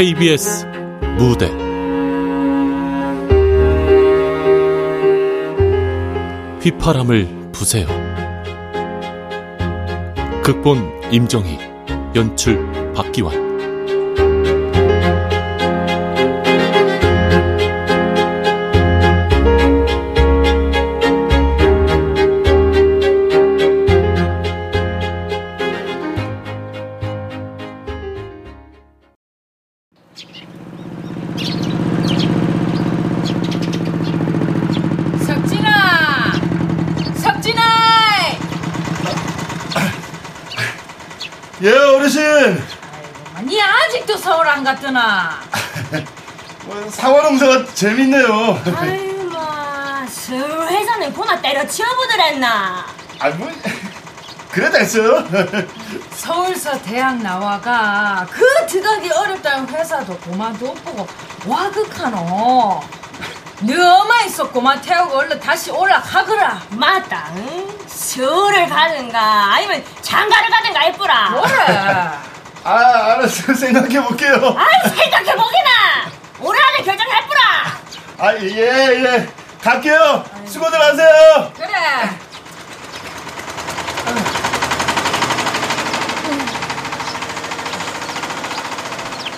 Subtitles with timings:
[0.00, 0.64] KBS
[1.18, 1.46] 무대
[6.62, 7.86] 휘파람을 부세요.
[10.42, 11.58] 극본 임정희,
[12.16, 13.49] 연출 박기환.
[47.02, 48.62] 뭐, 사과농사가 재밌네요.
[48.76, 52.84] 아유, 마, 서울 회사는 보나 때려치워보더랬나.
[53.20, 53.50] 아, 뭐,
[54.50, 55.24] 그래 됐어요.
[56.12, 61.06] 서울서 대학 나와가 그 들어가기 어렵다는 회사도 그만둬 보고
[61.46, 62.82] 와극하노.
[63.62, 66.62] 너 엄마 있었고만 태우고 얼른 다시 올라가거라.
[66.70, 67.78] 맞다, 응?
[67.86, 71.42] 서울을 가든가, 아니면 장가를 가든가 해보라.
[71.42, 71.76] 그래.
[72.64, 72.72] 아,
[73.12, 73.54] 알았어요.
[73.56, 74.56] 생각해볼게요.
[74.58, 75.70] 아이, 생각해보기나!
[76.40, 77.40] 올 안에 결정해보라!
[78.20, 79.28] 아, 예, 예.
[79.62, 80.24] 갈게요.
[80.46, 81.52] 수고들 하세요.
[81.56, 81.68] 그래.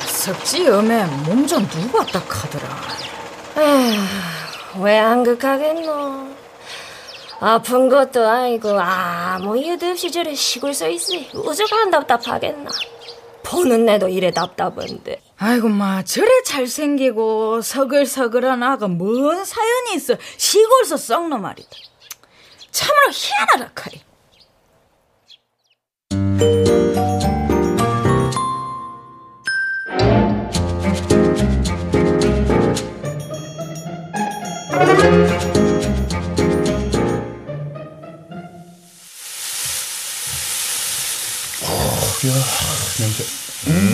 [0.06, 2.68] 석지 엄에 몸 좀 누구 왔다 카더라.
[4.80, 6.32] 왜 한극하겠노?
[7.40, 12.70] 아픈 것도 아니고 아무 이유도 없이 저래 시골 서 있으니 우주가 안 답답하겠나?
[13.42, 15.20] 보는 내도 이래 답답한데.
[15.44, 21.68] 아이고 마 저래 잘생기고 서글서글한 아가 뭔 사연이 있어 시골서 썩노 말이다.
[22.70, 24.00] 참으로 희한하다 카이.
[42.24, 42.32] 야,
[42.94, 43.91] 서울 저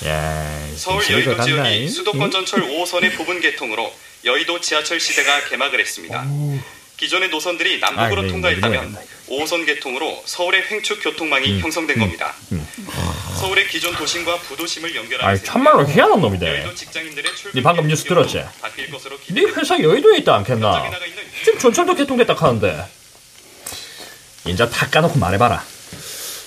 [0.00, 1.88] 기서 여의도 지역이?
[1.88, 3.92] 수도권 전철 5호선의 부분 개통으로
[4.24, 6.26] 여의도 지하철 시대가 개막을 했습니다.
[6.96, 9.00] 기존의 노선들이 남북으로 아, 네, 통과했다면 네.
[9.28, 11.60] 5호선 개통으로 서울의 횡축 교통망이 음.
[11.60, 12.34] 형성된 겁니다.
[13.38, 16.46] 서울의 기존 도심과 부도심을 연결하는 참말로 희한한 놈이다.
[17.54, 18.44] 네 방금 뉴스 들었지?
[19.28, 19.42] 네.
[19.56, 20.90] 회사 여의도에 있다 않겠나?
[21.42, 22.84] 지금 전철도 개통됐다 하는데.
[24.44, 25.64] 인자 다 까놓고 말해봐라.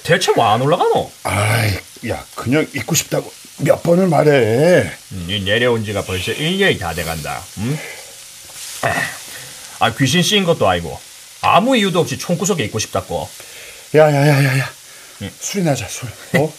[0.04, 1.12] 대체 와안 올라가노?
[1.24, 4.92] 아이, 야, 그냥 있고 싶다고 몇 번을 말해.
[5.12, 7.42] 음, 이 내려온 지가 벌써 1년이 다 돼간다.
[7.60, 7.78] 음?
[9.80, 11.00] 아 귀신 씌인 것도 아니고
[11.42, 13.30] 아무 이유도 없이 총구석에 있고 싶다고.
[13.96, 14.70] 야, 야, 야, 야, 야.
[15.40, 16.10] 술이나 하자, 술.
[16.40, 16.52] 어?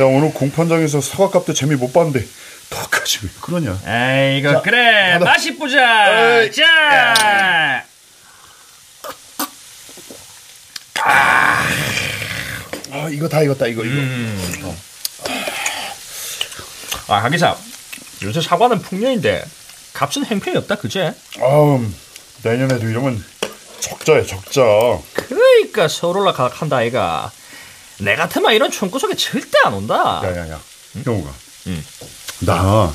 [0.00, 2.26] 야, 오늘 공판장에서 사과값도 재미 못 봤는데,
[2.68, 3.78] 더까지 왜 그러냐?
[3.86, 5.24] 에이거 자, 그래 받아.
[5.26, 6.42] 맛이 보자.
[6.42, 7.84] 에이, 자.
[12.92, 14.74] 아, 이거 다 익었다, 이거, 이거.
[17.10, 17.56] 아 하기사
[18.22, 19.44] 요새 사과는 풍년인데
[19.94, 21.12] 값은 행편이 없다 그제?
[21.40, 21.84] 아우,
[22.44, 23.22] 내년에도 이러면
[23.80, 24.62] 적자야, 적자.
[25.14, 27.32] 그러니까 서울 올라간다 아이가.
[27.98, 30.22] 내 같으면 이런 총구석에 절대 안 온다.
[30.24, 30.60] 야, 야, 야.
[31.04, 31.32] 영우가.
[31.66, 31.84] 응.
[32.40, 32.94] 나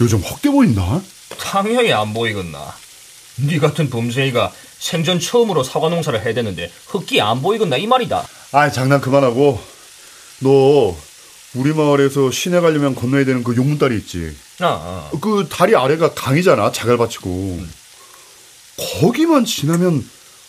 [0.00, 1.02] 요즘 헛게 보인다?
[1.38, 2.74] 당연히 안 보이겠나.
[3.36, 8.26] 네 같은 범죄이가 생전 처음으로 사과 농사를 해야 되는데 흙기 안 보이겠나 이 말이다.
[8.52, 9.60] 아, 장난 그만하고.
[10.40, 10.96] 너
[11.56, 14.36] 우리 마을에서 시내 가려면 건너야 되는 그 용문다리 있지.
[14.60, 15.18] 아, 아.
[15.20, 16.70] 그 다리 아래가 강이잖아.
[16.72, 17.64] 자갈밭이고.
[19.00, 20.06] 거기만 지나면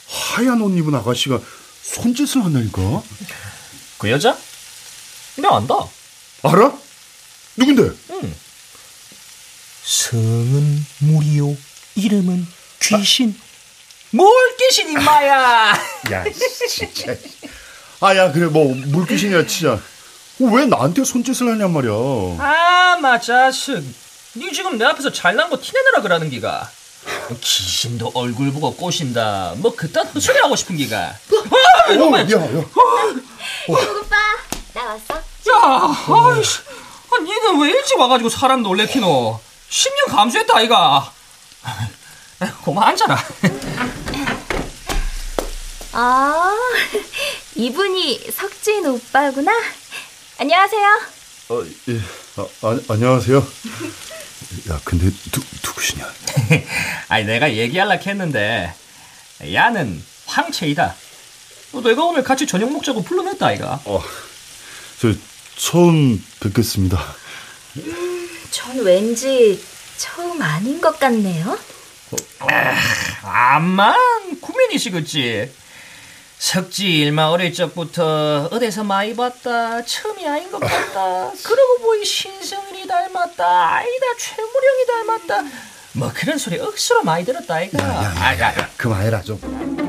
[0.07, 1.39] 하얀 옷 입은 아가씨가
[1.81, 3.01] 손짓을 한다니까.
[3.97, 4.37] 그 여자?
[5.37, 5.75] 내가 안다.
[6.43, 6.73] 알아?
[7.55, 7.95] 누군데?
[9.83, 11.55] 성은 무리요,
[11.95, 12.45] 이름은
[12.81, 13.39] 귀신.
[14.11, 15.71] 뭘 귀신 임마야.
[16.11, 16.25] 야,
[16.69, 17.15] 진짜.
[18.01, 19.81] 아, 야, 그래, 뭐, 물귀신이라 치자.
[20.39, 21.91] 어, 왜 나한테 손짓을 하냔 말이야.
[22.39, 23.83] 아, 마자식.
[24.35, 26.69] 니 지금 내 앞에서 잘난 거 티내느라 그러는 기가.
[27.41, 29.53] 귀신도 얼굴 보고 꼬신다.
[29.57, 30.97] 뭐 그딴 헛소리 하고 싶은 기가.
[30.99, 32.65] 아, 어, 야, 야.
[33.67, 34.15] 오빠,
[34.73, 35.15] 나 왔어?
[35.15, 36.59] 야, 아이씨.
[37.11, 39.39] 아, 니는 왜 일찍 와가지고 사람 놀래키노?
[39.69, 41.11] 10년 감수했다, 아이가.
[42.63, 43.17] 고마 앉아라.
[45.93, 46.55] 아,
[47.55, 49.51] 이분이 석진 오빠구나.
[50.39, 50.85] 안녕하세요.
[51.49, 51.99] 어, 예.
[52.35, 53.37] 아, 아, 안녕하세요.
[54.69, 56.05] 야, 근데 누, 누구시냐?
[57.09, 58.71] 아니, 내가 얘기할라 했는데,
[59.51, 60.95] 야는 황채이다.
[61.73, 63.81] 어, 내가 오늘 같이 저녁 먹자고 불러냈다, 아이가.
[63.85, 64.03] 어,
[65.01, 65.11] 저
[65.55, 67.03] 처음 뵙겠습니다.
[68.51, 69.59] 전 왠지
[69.97, 71.57] 처음 아닌 것 같네요.
[73.23, 75.51] 암만 구면이시겠지.
[76.39, 79.81] 석지 일마 어릴 적부터 어디서 많이 봤다.
[79.83, 81.31] 처음이 아닌 것 같다.
[81.43, 83.75] 그러고 보니 신성일이 닮았다.
[83.75, 84.85] 아니다 최무령이
[85.25, 85.57] 닮았다.
[85.93, 87.83] 뭐 그런 소리 억수로 많이 들었다 아이가.
[87.83, 88.69] 아, 야, 야.
[88.77, 89.86] 그만해라 좀.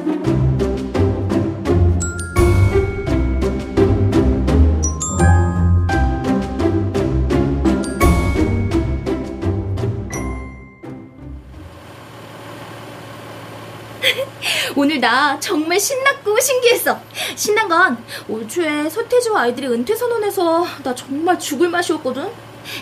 [14.77, 16.99] 오늘 나 정말 신났고 신기했어.
[17.37, 17.99] 신난 건
[18.29, 22.29] 올 초에 서태지와 아이들이 은퇴 선언해서 나 정말 죽을 맛이었거든.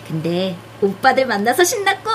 [0.08, 2.10] 근데 오빠들 만나서 신났고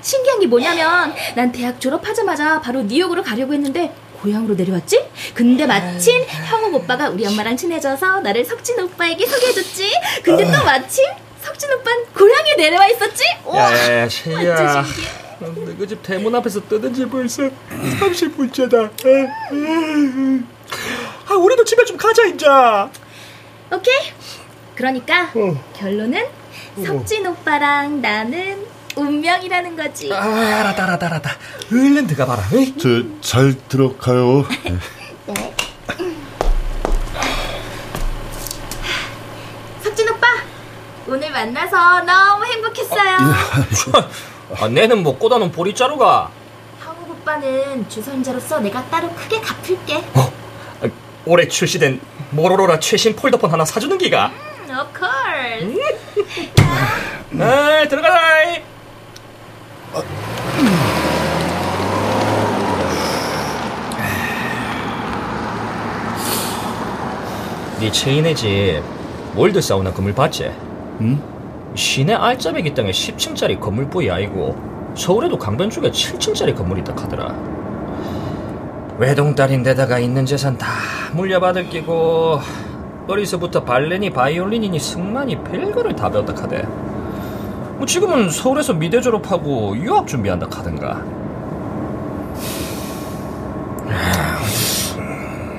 [0.00, 3.92] 신기한 게 뭐냐면 난 대학 졸업하자마자 바로 뉴욕으로 가려고 했는데
[4.22, 5.04] 고향으로 내려왔지?
[5.34, 9.90] 근데 마침 형욱 오빠가 우리 엄마랑 친해져서 나를 석진 오빠에게 소개해줬지.
[10.22, 11.04] 근데 또 마침
[11.42, 13.24] 석진 오빠는 고향에 내려와 있었지.
[13.44, 14.82] 완전 채희야.
[14.84, 15.27] 신기해.
[15.40, 17.44] 너희 집 대문 앞에서 뜨는 지 벌써
[18.00, 18.90] 30분째다.
[21.28, 22.90] 아, 우리도 집에 좀 가자 인자.
[23.72, 24.12] 오케이.
[24.74, 25.30] 그러니까
[25.74, 26.24] 결론은
[26.84, 30.12] 석진 오빠랑 나는 운명이라는 거지.
[30.12, 31.30] 아, 알았다, 알았다, 알았다.
[31.72, 32.48] 얼른 들어가 봐라.
[32.52, 32.76] 어이?
[32.76, 34.44] 저잘 들어가요.
[39.82, 40.26] 석진 오빠,
[41.06, 43.10] 오늘 만나서 너무 행복했어요.
[43.18, 44.08] 아,
[44.70, 46.30] 내는 뭐 꽂아놓은 보리자루가.
[46.82, 50.02] 형욱 오빠는 주선자로서 내가 따로 크게 갚을게.
[50.14, 50.30] 아,
[51.26, 52.00] 올해 출시된
[52.30, 54.28] 모로로라 최신 폴더폰 하나 사주는 기가.
[54.28, 55.82] 음, of course.
[57.40, 58.18] 아, 들어가자.
[67.80, 68.82] 네 체인의 집
[69.36, 70.50] 월드 사우나 건물 봤지?
[71.00, 71.22] 응?
[71.78, 74.56] 시내 알짜배기 땅에 10층짜리 건물뿐이 아니고
[74.96, 77.32] 서울에도 강변 쪽에 7층짜리 건물이 있다 하더라.
[78.98, 80.66] 외동딸인데다가 있는 재산 다
[81.12, 82.40] 물려받을 끼고
[83.06, 86.62] 어리서부터 발레니 바이올린이니 승만이 별거를 다 배웠다 카대.
[87.76, 91.04] 뭐 지금은 서울에서 미대 졸업하고 유학 준비한다 카든가.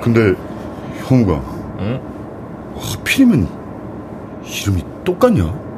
[0.02, 0.34] 근데
[1.06, 1.40] 형우가
[1.78, 2.00] 응?
[2.78, 3.48] 하필이면
[4.44, 5.69] 이름이 똑같냐?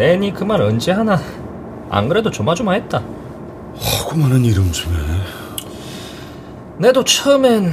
[0.00, 1.20] 내니 그말 언제 하나?
[1.90, 3.02] 안 그래도 조마조마했다.
[4.16, 4.94] 많은 이름 중에
[6.78, 7.70] 내도 처음엔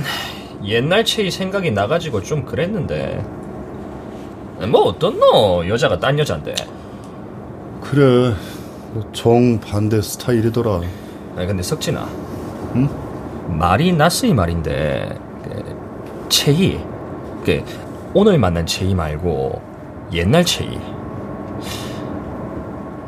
[0.66, 3.24] 옛날 체이 생각이 나가지고 좀 그랬는데
[4.70, 6.54] 뭐 어떻노 여자가 딴 여잔데
[7.82, 8.34] 그래
[9.14, 10.82] 정반대 스타일이더라.
[11.38, 12.10] 아니 근데 석진아
[12.76, 12.90] 응?
[13.58, 16.78] 말이 낯으이 말인데 그, 체이
[17.46, 17.64] 그
[18.14, 19.62] 오늘 만난 체이 말고
[20.12, 20.97] 옛날 체이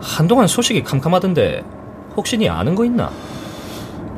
[0.10, 1.64] 한동안 소식이 캄캄하던데
[2.18, 3.12] 혹시 니 아는 거 있나?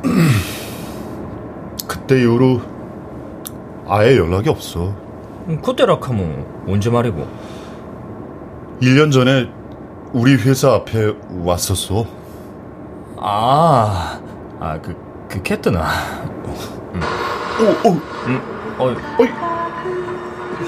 [1.86, 2.60] 그때 이후로
[3.86, 4.94] 아예 연락이 없어.
[5.48, 7.28] 음, 그때라 하면 언제 말이고
[8.80, 9.50] 1년 전에
[10.12, 12.06] 우리 회사 앞에 왔었어.
[13.18, 14.18] 아,
[14.60, 14.96] 아, 그,
[15.28, 15.86] 그 캣트나.
[17.60, 17.92] 오, 오,
[18.26, 18.40] 음,
[18.78, 18.86] 어,
[19.18, 19.28] 어이,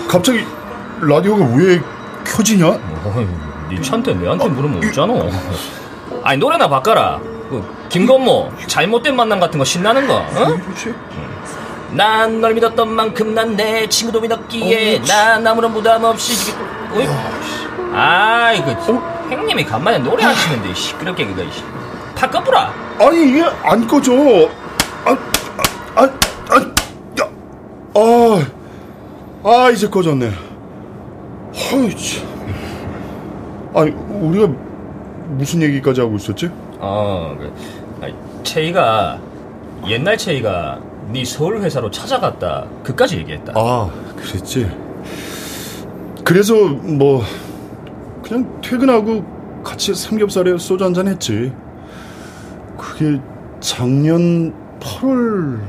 [0.06, 0.44] 갑자기
[1.00, 1.80] 라디오가 왜
[2.25, 2.68] 켜지냐?
[2.68, 5.14] 어, 니 차한테 내한테 물으면 없잖아.
[6.22, 7.18] 아니, 노래나 바꿔라.
[7.50, 10.58] 그, 김건모, 잘못된 만남 같은 거 신나는 거, 어?
[11.92, 17.06] 난 널 믿었던 만큼 난 내 친구도 믿었기에 난 아무런 부담 없이 지금 어이?
[17.94, 18.72] 아이 그
[19.30, 21.62] 형님이 간만에 노래 하시는데 시끄럽게 그거 씨.
[22.16, 24.12] 다 꺼부라 아니 이게 안 꺼져.
[25.04, 25.10] 아,
[25.94, 26.10] 아, 아,
[26.50, 26.56] 아,
[27.20, 27.28] 야,
[27.94, 30.32] 아, 아 이제 꺼졌네.
[31.52, 32.33] 어이 참.
[33.74, 34.46] 아니 우리가
[35.28, 36.48] 무슨 얘기까지 하고 있었지?
[36.78, 37.52] 어, 그,
[38.00, 38.14] 아니,
[38.44, 39.18] 채이가
[39.88, 40.80] 옛날 채이가
[41.12, 42.66] 네 서울 회사로 찾아갔다.
[42.82, 43.52] 그까지 얘기했다.
[43.56, 44.70] 아, 그랬지.
[46.24, 47.22] 그래서 뭐
[48.22, 49.24] 그냥 퇴근하고
[49.62, 51.52] 같이 삼겹살에 소주 한잔 했지.
[52.78, 53.20] 그게
[53.60, 55.60] 작년 8월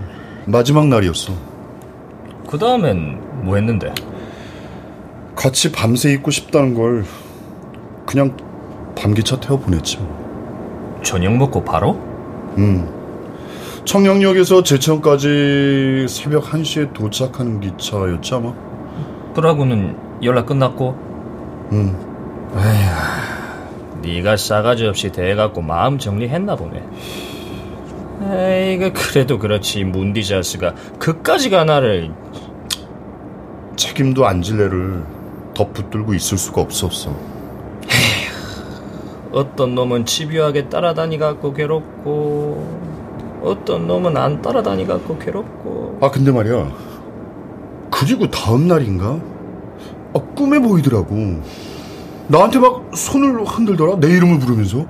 [0.45, 1.33] 마지막 날이었어.
[2.49, 3.93] 그 다음엔 뭐 했는데?
[5.35, 7.03] 같이 밤새 있고 싶다는 걸
[8.15, 8.33] 그냥
[8.95, 9.99] 밤기차 태워 보냈지.
[11.03, 11.95] 저녁 먹고 바로?
[12.57, 12.89] 음.
[13.83, 18.53] 청량역에서 제천까지 새벽 1시에 도착하는 기차였지 아마.
[19.35, 20.95] 그러고는 연락 끝났고.
[21.73, 21.93] 음.
[24.01, 26.83] 네가 싸가지 없이 대해갖고 마음 정리했나 보네.
[28.31, 32.13] 에이그 그래도 그렇지 문디자스가 그까지가 나를
[33.75, 35.03] 책임도 안 질래를
[35.53, 37.34] 더 붙들고 있을 수가 없었어.
[39.35, 42.79] 어떤 놈은 집요하게 따라다니 갖고 괴롭고
[43.43, 46.71] 어떤 놈은 안 따라다니 갖고 괴롭고 아 근데 말이야.
[47.91, 49.19] 그리고 다음 날인가?
[50.13, 51.41] 아, 꿈에 보이더라고.
[52.27, 53.99] 나한테 막 손을 흔들더라.
[53.99, 54.85] 내 이름을 부르면서.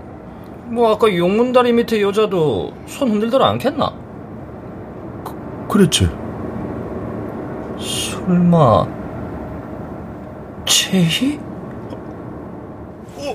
[0.67, 3.91] 뭐 아까 용문다리 밑에 여자도 손 흔들더라 않겠나?
[5.69, 6.07] 그랬지.
[7.79, 8.85] 설마
[10.65, 11.39] 채희?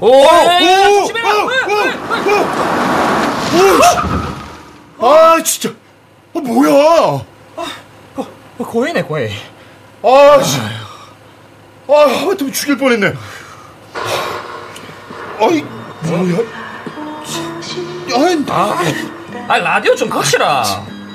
[0.00, 0.22] 오, 오!
[0.22, 1.20] 오, 조심해!
[4.98, 5.06] 오!
[5.06, 5.70] 아 진짜.
[6.34, 6.70] 아 뭐야?
[6.70, 7.24] 어,
[8.58, 9.30] 고해네 고해.
[10.02, 10.58] 아 씨.
[11.88, 13.14] 아 하마터면 죽일 뻔했네.
[15.40, 15.64] 아이
[16.02, 16.38] 뭐야?
[18.14, 18.78] 아이 아,
[19.48, 20.62] 아 라디오 좀 고치라.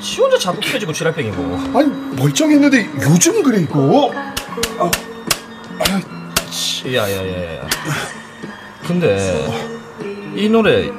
[0.01, 1.77] 지 혼자 자꾸 켜지고 지랄병이고.
[1.77, 1.88] 아니
[2.20, 4.12] 멀쩡했는데 요즘 그래 이거.
[6.86, 7.67] 야야야야.
[8.88, 9.18] 근데
[10.36, 10.92] 이 노래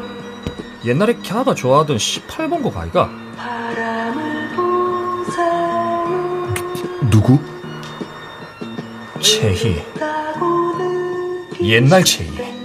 [0.85, 3.11] 옛날에 캬가 좋아하던 18번 곡 아이가?
[7.11, 7.39] 누구?
[9.21, 9.85] 채희.
[11.63, 12.56] 옛날 채희.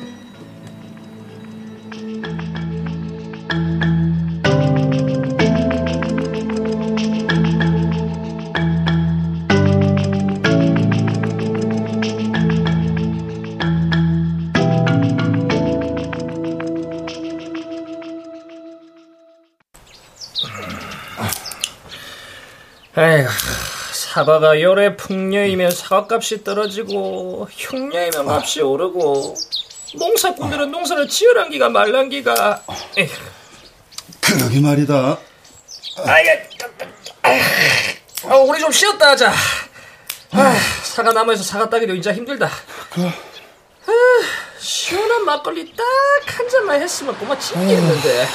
[24.21, 29.33] 사과가 열에 풍년이면 사과값이 떨어지고 흉년이면 값이 오르고
[29.95, 32.61] 농사꾼들은 농사를 지으란 기가 말란 기가.
[32.97, 33.09] 에휴.
[34.21, 35.17] 그러게 말이다.
[36.05, 36.31] 아이가
[38.27, 39.33] 아, 우리 좀 쉬었다 하자.
[40.33, 42.45] 아, 사과 나무에서 사과 따기도 진짜 힘들다.
[42.45, 43.13] 아,
[44.59, 45.83] 시원한 막걸리 딱
[46.37, 48.27] 한 잔만 했으면 고마 찡겠는데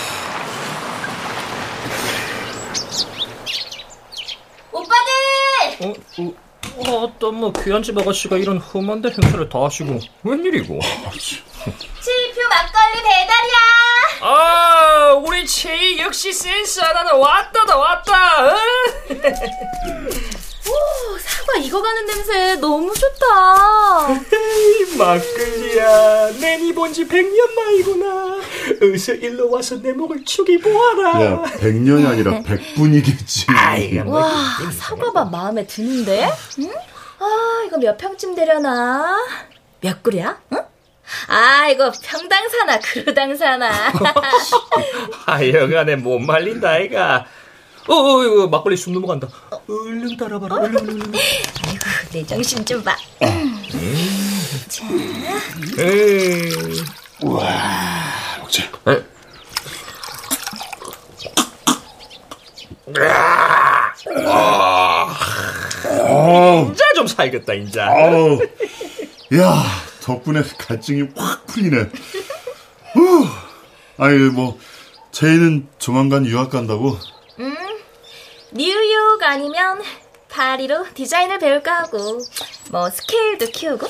[4.76, 5.86] 오빠들!
[5.86, 6.34] 어, 어,
[6.76, 13.56] 어, 어떤 뭐 귀한 집 아가씨가 이런 험한데 행사를 다 하시고 웬일이고 칠표 막걸리 배달이야!
[14.20, 18.56] 아 우리 채희 역시 센스 하나는 왔다다 왔다 어?
[21.48, 23.26] 오, 사과 익어가는 냄새 너무 좋다.
[24.98, 28.36] 막걸리야 내니 본지 백년 만이구나
[28.82, 33.46] 어서 일로 와서 내 목을 축이 보아라 야, 백년이 아니라 백분이겠지.
[34.06, 34.30] 와,
[34.76, 36.28] 사과밥 마음에 드는데?
[36.60, 36.70] 응?
[37.18, 39.16] 아, 이거 몇 평쯤 되려나?
[39.80, 40.40] 몇 그루야?
[40.52, 40.58] 응?
[41.28, 43.70] 아, 이거 평당 사나, 그루당 사나.
[45.26, 47.26] 하여간에 못 말린다 아이가
[47.88, 49.28] 어, 어 이거 막걸리 숨 넘어간다
[49.68, 51.12] 얼른 따라봐라 얼른 얼른 얼른.
[52.12, 52.96] 내 정신 좀 봐.
[55.78, 56.82] 에이.
[57.20, 58.62] 먹자.
[66.66, 68.38] 인자 좀 살겠다 인자 아우,
[69.34, 69.62] 야,
[70.02, 71.88] 덕분에 갈증이 확 풀리네.
[72.94, 73.26] 후.
[73.98, 74.58] 아니, 뭐,
[75.12, 76.96] 제이는 조만간 유학 간다고?
[78.52, 79.82] 뉴욕 아니면
[80.28, 82.18] 파리로 디자인을 배울까 하고,
[82.70, 83.86] 뭐, 스케일도 키우고.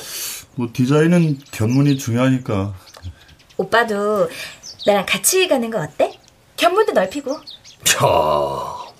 [0.55, 2.73] 뭐, 디자인은 견문이 중요하니까.
[3.57, 4.29] 오빠도
[4.85, 6.17] 나랑 같이 가는 거 어때?
[6.55, 7.39] 견문도 넓히고.
[7.83, 8.07] 자,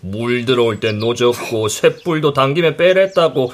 [0.02, 3.52] 물 들어올 땐 노졌고 쇳불도 당김에 빼랬다고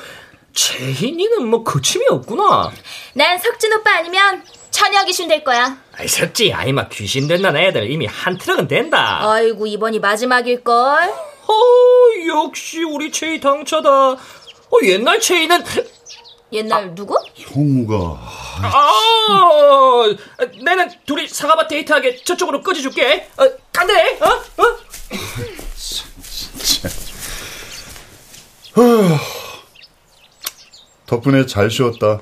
[0.54, 2.72] 채희니는 뭐 거침이 없구나
[3.16, 5.78] 난 석진 오빠 아니면 처녀 귀신 될 거야.
[5.94, 11.14] 아이 석지 아이마 귀신 된다는 애들 이미 한 트럭은 된다 아이고, 이번이 마지막일걸.
[11.48, 11.54] 어,
[12.46, 14.18] 역시 우리 채희 당차다 어,
[14.84, 15.64] 옛날 채희는
[16.52, 17.16] 옛날 누구?
[17.36, 18.20] 형우가.
[18.62, 20.16] 아,
[20.64, 24.28] 내는 둘이 사과밭 데이트하게 저쪽으로 꺼져줄게 어, 간대 어?
[28.82, 29.20] 어?
[31.06, 32.22] 덕분에 잘 쉬었다.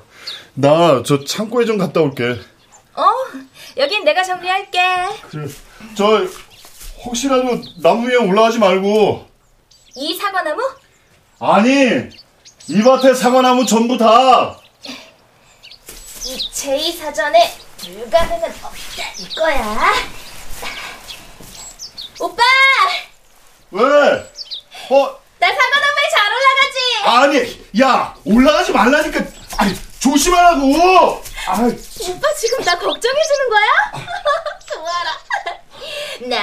[0.54, 2.38] 나 저 창고에 좀 갔다 올게.
[2.94, 3.04] 어,
[3.78, 4.78] 여긴 내가 정리할게.
[5.96, 6.26] 저,
[7.04, 9.26] 혹시라도 나무 위에 올라가지 말고.
[9.96, 10.62] 이 사과나무?
[11.40, 12.08] 아니,
[12.68, 14.56] 이 밭에 사과나무 전부 다.
[16.24, 19.92] 이 제2사전에 불가능은 없다 이거야.
[22.20, 22.42] 오빠!
[23.72, 23.82] 왜?
[23.82, 26.78] 어, 나 사과나무에 잘 올라가지?
[27.04, 29.24] 아니, 야, 올라가지 말라니까.
[29.58, 31.22] 아니, 조심하라고.
[31.48, 33.66] 아, 오빠 지금 나 걱정해주는 거야?
[34.72, 35.18] 좋아라.
[36.28, 36.40] 난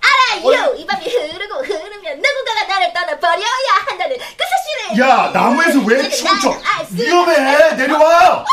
[0.00, 0.74] 알아요.
[0.76, 3.46] 이 밤이 흐르고 흐르면 누군가가 나를 떠나버려야
[3.86, 4.98] 한다는 그 사실을.
[5.00, 6.50] 야, 나무에서 왜 춤춰?
[6.50, 8.44] 아, 위험해 내려와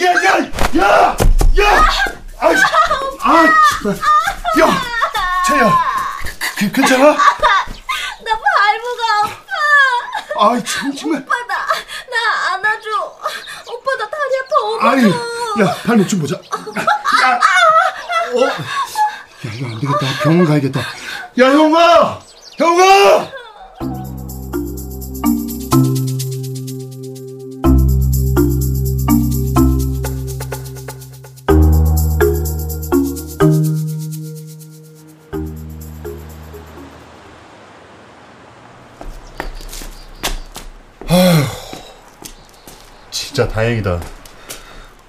[0.00, 0.38] 야야야
[0.78, 1.16] 야!
[1.60, 1.88] 야!
[2.38, 2.48] 아,
[3.22, 3.44] 아,
[4.60, 4.82] 야,
[5.46, 5.78] 채야,
[6.58, 7.04] 그, 괜찮아?
[7.12, 7.18] 나
[8.24, 10.44] 발부가 아파.
[10.54, 11.20] 아, 참, 정말.
[11.22, 11.66] 오빠 나,
[12.10, 12.88] 나 안아줘.
[13.66, 14.90] 오빠 나 다리 아파.
[14.90, 15.10] 아이.
[15.66, 16.36] 야, 발목 좀 보자.
[16.36, 16.38] 야,
[18.32, 18.38] 어,
[19.46, 20.22] 야, 이거 안 되겠다.
[20.22, 20.80] 병원 가야겠다.
[20.80, 22.20] 야, 형아,
[22.56, 23.30] 형아.
[43.10, 44.00] 진짜 다행이다.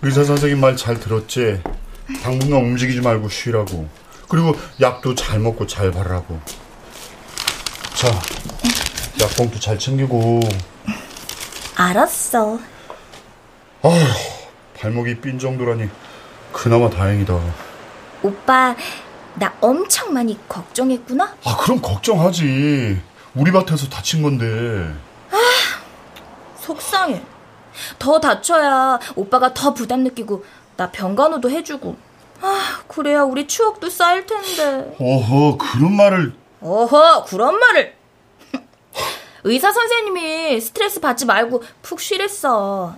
[0.02, 1.62] 의사 선생님 말 잘 들었지?
[2.24, 3.88] 당분간 움직이지 말고 쉬라고.
[4.32, 6.40] 그리고 약도 잘 먹고 잘 바르라고.
[7.96, 8.08] 자,
[9.22, 10.40] 약봉투 잘 챙기고.
[11.76, 12.58] 알았어.
[13.84, 14.08] 아휴,
[14.80, 15.90] 발목이 삔 정도라니
[16.54, 17.38] 그나마 다행이다.
[18.24, 18.74] 오빠
[19.36, 21.36] 나 엄청 많이 걱정했구나.
[21.44, 23.02] 아, 그럼 걱정하지.
[23.36, 24.96] 우리 밭에서 다친 건데.
[26.58, 27.22] 속상해.
[28.00, 30.46] 더 다쳐야 오빠가 더 부담 느끼고
[30.78, 32.11] 나 병간호도 해주고.
[32.42, 34.96] 아 그래야 우리 추억도 쌓일 텐데.
[35.00, 36.34] 어허, 그런 말을.
[36.62, 37.96] 어허 그런 말을.
[39.44, 42.96] 의사 선생님이 스트레스 받지 말고 푹 쉬랬어.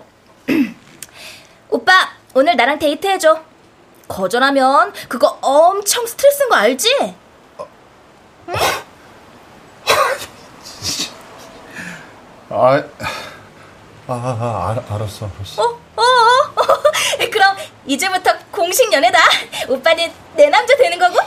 [1.70, 3.42] 오빠 오늘 나랑 데이트 해줘.
[4.08, 7.16] 거절하면 그거 엄청 스트레스인 거 알지?
[12.50, 12.84] 아,
[14.08, 15.64] 아, 아 알, 알았어, 알았어.
[15.64, 16.84] 어, 어, 어.
[17.32, 17.56] 그럼
[17.86, 19.20] 이제부터 공식 연애다.
[19.70, 21.18] 오빠는 내 남자 되는 거고?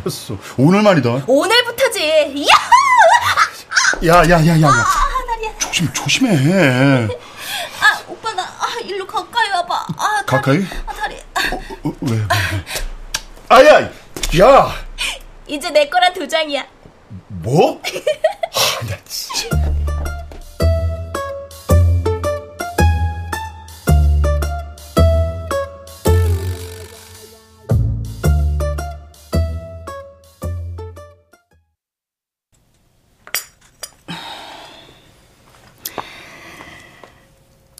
[0.00, 0.36] 알았어.
[0.58, 1.24] 오늘 말이다.
[1.26, 2.46] 오늘부터지.
[2.48, 4.08] 야호!
[4.08, 4.68] 야, 야, 야, 야, 야.
[4.68, 5.12] 아.
[5.58, 7.08] 조심, 조심해.
[7.80, 9.86] 아, 오빠 나 아, 일로 가까이 와봐.
[9.96, 10.26] 아, 다리.
[10.26, 10.66] 가까이?
[10.86, 11.16] 아, 다리.
[11.52, 12.26] 어, 왜, 왜, 왜.
[13.48, 13.82] 아야,
[14.40, 14.74] 야.
[15.46, 16.64] 이제 내 거랑 두 장이야.
[17.28, 17.80] 뭐?
[17.80, 19.56] 아, 나 진짜.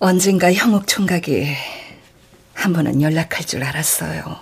[0.04, 1.46] 언젠가 형욱 총각이
[2.54, 4.40] 한 번은 연락할 줄 알았어요.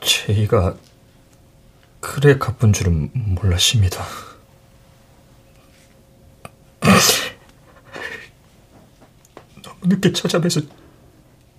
[0.00, 0.76] 제이가
[1.98, 4.06] 그래 갚은 줄은 몰랐습니다.
[9.60, 10.60] 너무 늦게 찾아뵈서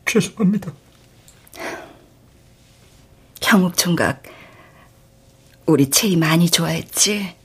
[0.06, 0.72] 죄송합니다.
[3.41, 4.24] 형욱 총각,
[5.65, 7.38] 우리 채희 많이 좋아했지?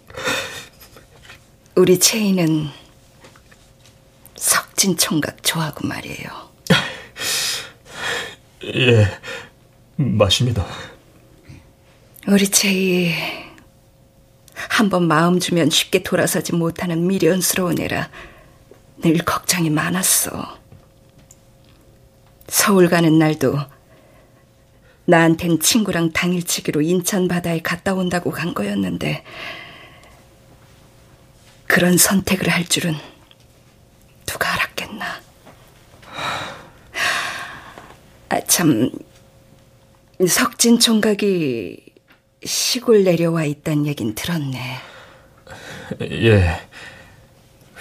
[1.77, 2.69] 우리 채희는
[4.37, 6.51] 석진 총각 좋아하고 말이에요.
[8.77, 9.09] 예,
[9.97, 10.65] 맞습니다.
[12.29, 13.13] 우리 채희
[14.55, 18.09] 한번 마음 주면 쉽게 돌아서지 못하는 미련스러운 애라
[19.03, 20.59] 늘 걱정이 많았어.
[22.47, 23.59] 서울 가는 날도
[25.07, 29.25] 나한텐 친구랑 당일치기로 인천 바다에 갔다 온다고 간 거였는데
[31.75, 32.95] 그런 선택을 할 줄은
[34.27, 35.21] 누가 알았겠나.
[38.29, 38.93] 아, 참,
[40.25, 41.85] 석진 총각이
[42.45, 44.77] 시골 내려와 있단 얘긴 들었네.
[46.03, 46.61] 예,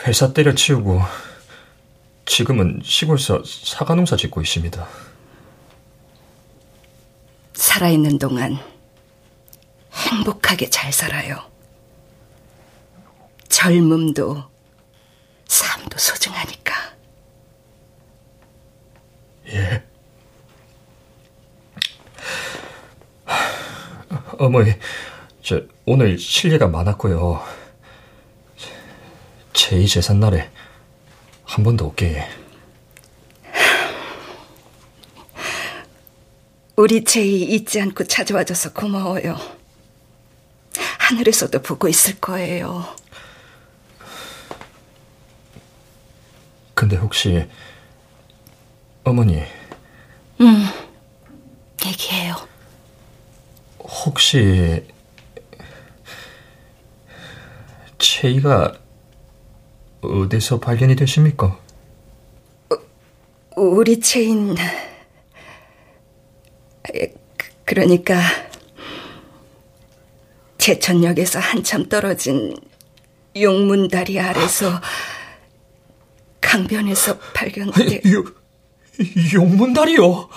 [0.07, 0.99] 회사 때려치우고
[2.25, 4.87] 지금은 시골서 사과농사 짓고 있습니다.
[7.53, 8.57] 살아있는 동안
[9.93, 11.52] 행복하게 잘 살아요.
[13.57, 14.43] 젊음도
[15.47, 16.73] 삶도 소중하니까.
[19.49, 19.83] 예.
[24.39, 24.73] 어머니,
[25.43, 27.43] 저 오늘 실례가 많았고요.
[29.53, 30.49] 제2 재산 날에
[31.45, 32.27] 한 번 더 올게.
[36.75, 39.37] 우리 제이 잊지 않고 찾아와줘서 고마워요.
[40.97, 42.83] 하늘에서도 보고 있을 거예요.
[46.73, 47.47] 근데 혹시
[49.03, 49.43] 어머니
[50.41, 50.65] 응,
[51.85, 52.35] 얘기해요.
[53.79, 54.85] 혹시
[57.97, 58.73] 채이가
[60.01, 61.57] 어디서 발견이 되십니까?
[63.55, 64.55] 우리 체인
[66.83, 67.13] 그-
[67.65, 68.19] 그러니까
[70.57, 72.55] 제천역에서 한참 떨어진
[73.35, 74.69] 용문다리 아래서
[76.53, 78.01] 강변에서 발견돼.
[78.13, 78.23] 요,
[79.33, 80.29] 용문다리요?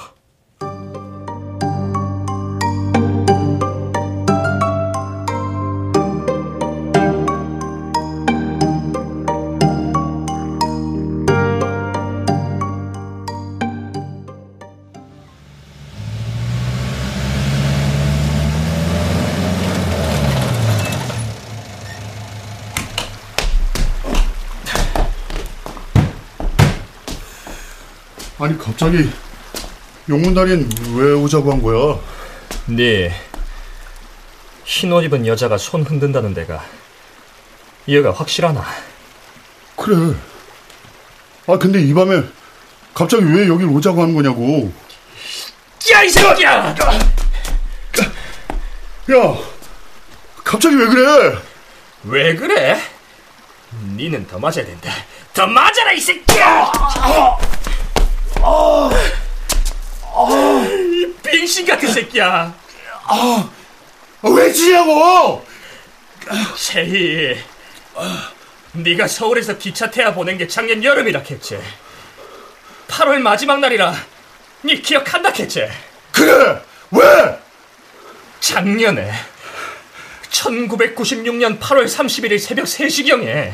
[28.46, 29.10] 아니 갑자기
[30.08, 31.98] 용문다리엔 왜 오자고 한 거야?
[32.66, 33.12] 네.
[34.64, 36.64] 흰옷 입은 여자가 손 흔든다는 데가
[37.86, 38.64] 이해가 확실하나?
[39.74, 40.14] 그래.
[41.48, 42.22] 아 근데 이 밤에
[42.94, 44.72] 갑자기 왜 여길 오자고 하는 거냐고.
[45.92, 46.74] 야 이 새끼야!
[49.12, 49.38] 야,
[50.44, 51.38] 갑자기 왜 그래?
[52.04, 52.80] 왜 그래?
[53.96, 54.92] 니는 더 맞아야 된다.
[55.34, 56.70] 더 맞아라 이 새끼야!
[58.40, 58.90] 어,
[60.02, 62.54] 어, 이 빙신 같은 새끼야.
[63.04, 63.50] 아,
[64.22, 65.44] 왜 지냐고?
[66.56, 67.38] 제희,
[68.72, 71.58] 네가 서울에서 기차 태아 보낸 게 작년 여름이라 했지.
[72.88, 73.94] 8월 마지막 날이라
[74.62, 75.68] 네 기억한다 했지.
[76.12, 77.38] 그래, 왜?
[78.40, 79.12] 작년에
[80.30, 83.52] 1996년 8월 31일 새벽 3시경에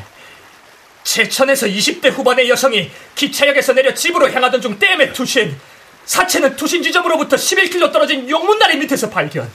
[1.05, 5.59] 제천에서 20대 후반의 여성이 기차역에서 내려 집으로 향하던 중 댐에 투신
[6.05, 9.51] 사체는 투신 지점으로부터 11km 떨어진 용문다리 밑에서 발견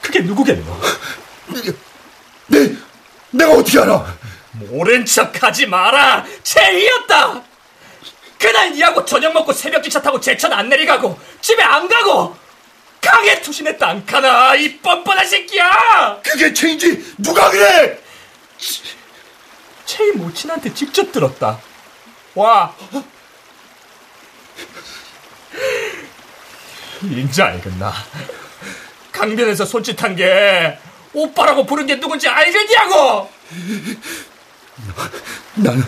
[0.00, 0.80] 그게 누구겠노?
[2.46, 2.72] 내,
[3.30, 4.16] 내가 어떻게 알아?
[4.52, 7.42] 모른 척하지 마라 제이였다
[8.38, 12.36] 그날 니하고 저녁 먹고 새벽 기차 타고 제천 안 내려가고 집에 안 가고
[13.00, 17.98] 강에 투신했다 안 카나 이 뻔뻔한 새끼야 그게 채희인지 누가 그래?
[19.84, 21.60] 채희 모친한테 직접 들었다.
[22.34, 22.74] 와.
[27.02, 27.92] 이제 알겠나?
[29.12, 30.78] 강변에서 손짓한 게
[31.12, 33.30] 오빠라고 부른 게 누군지 알겠냐고!
[35.54, 35.82] 나는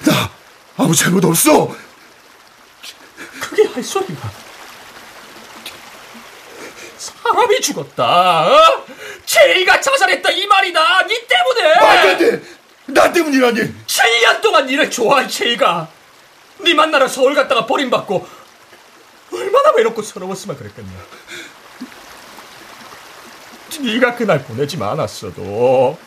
[0.00, 0.30] 나
[0.76, 1.74] 아무 잘못 없어.
[3.40, 4.30] 그게 할 소리가.
[6.96, 8.46] 사람이 죽었다.
[8.46, 8.84] 어?
[9.24, 11.02] 체이가 자살했다 이 말이다.
[11.06, 11.74] 니 때문에.
[11.80, 12.42] 말도 안 돼.
[12.86, 13.60] 나 때문이라니.
[13.86, 15.88] 7년 동안 니를 좋아한 체이가
[16.60, 18.26] 니 만나러 서울 갔다가 버림받고
[19.32, 20.90] 얼마나 외롭고 서러웠으면 그랬겠냐.
[23.80, 25.98] 네가 그날 보내지 않았어도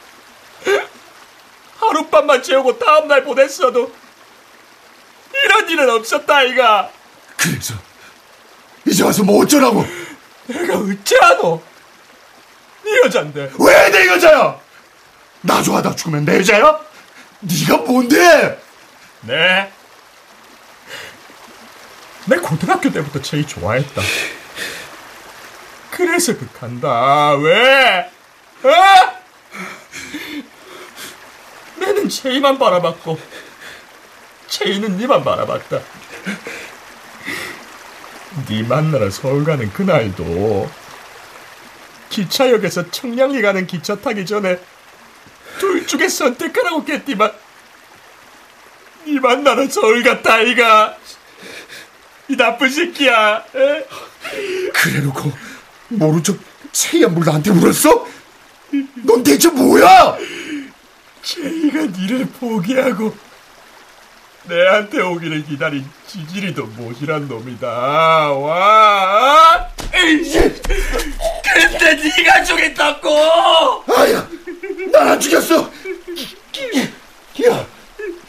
[1.80, 3.92] 하룻밤만 재우고 다음날 보냈어도
[5.34, 6.90] 이런 일은 없었다 아이가.
[7.36, 7.74] 그래서
[8.86, 9.84] 이제 와서 뭐 어쩌라고?
[10.48, 11.62] 내가 어째하노?
[12.84, 13.52] 네 여잔데.
[13.60, 14.60] 왜 내 여자야?
[15.45, 16.79] 나 좋아하다 죽으면 내 여자야?
[17.39, 18.60] 네가 뭔데?
[19.21, 19.71] 네.
[22.25, 24.01] 내 고등학교 때부터 제이 좋아했다.
[25.91, 27.36] 그래서 극한다.
[27.36, 28.10] 왜?
[28.63, 28.69] 어?
[31.77, 33.19] 내는 제이만 바라봤고
[34.47, 35.79] 제이는 니만 바라봤다.
[38.49, 40.69] 니 만나러 서울 가는 그날도
[42.10, 44.60] 기차역에서 청량리 가는 기차 타기 전에
[45.86, 47.32] 둘 중에 선택하라고 했디만
[49.08, 50.98] 니 만나러 서울 갔다 아이가
[52.28, 53.86] 이 나쁜 새끼야 에?
[54.74, 55.32] 그래놓고
[55.89, 56.38] 모른 척
[56.71, 58.08] 체이한 물 나한테 물었어?
[59.04, 60.17] 넌 대체 뭐야?
[61.21, 63.15] 제이가 니를 포기하고
[64.47, 67.67] 내한테 오기를 기다린 지질이도 못이란 놈이다.
[67.67, 69.67] 와!
[69.91, 73.84] 근데 니가 죽였다고!
[73.95, 74.27] 아야
[74.91, 75.69] 난 안 죽였어.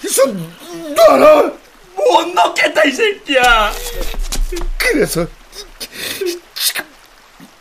[0.05, 1.53] 야손 놔라!
[1.95, 3.73] 못 넣겠다 이 새끼야!
[4.79, 5.27] 그래서
[6.55, 6.85] 지금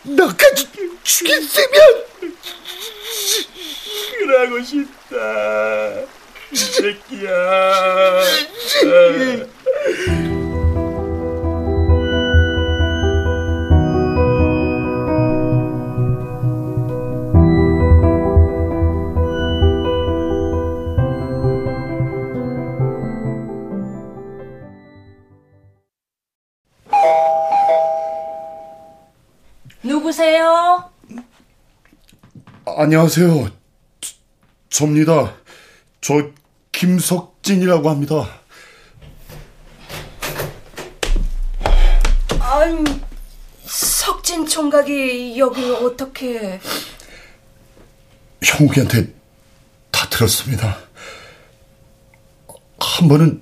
[0.04, 0.68] 나까지
[1.04, 2.06] 죽였으면
[4.18, 5.16] 그러고 싶다.
[5.16, 6.06] 이
[6.56, 7.32] 새끼야.
[29.84, 30.90] 누구세요?
[32.66, 33.50] 안녕하세요.
[34.02, 34.14] 저,
[34.70, 35.36] 접니다.
[36.02, 36.32] 저
[36.76, 38.28] 김석진이라고 합니다
[42.40, 43.02] 아니,
[43.66, 46.60] 석진 총각이 여기 어떻게...
[48.44, 49.14] 형욱이한테
[50.16, 50.78] 들었습니다.
[52.80, 53.42] 한 번은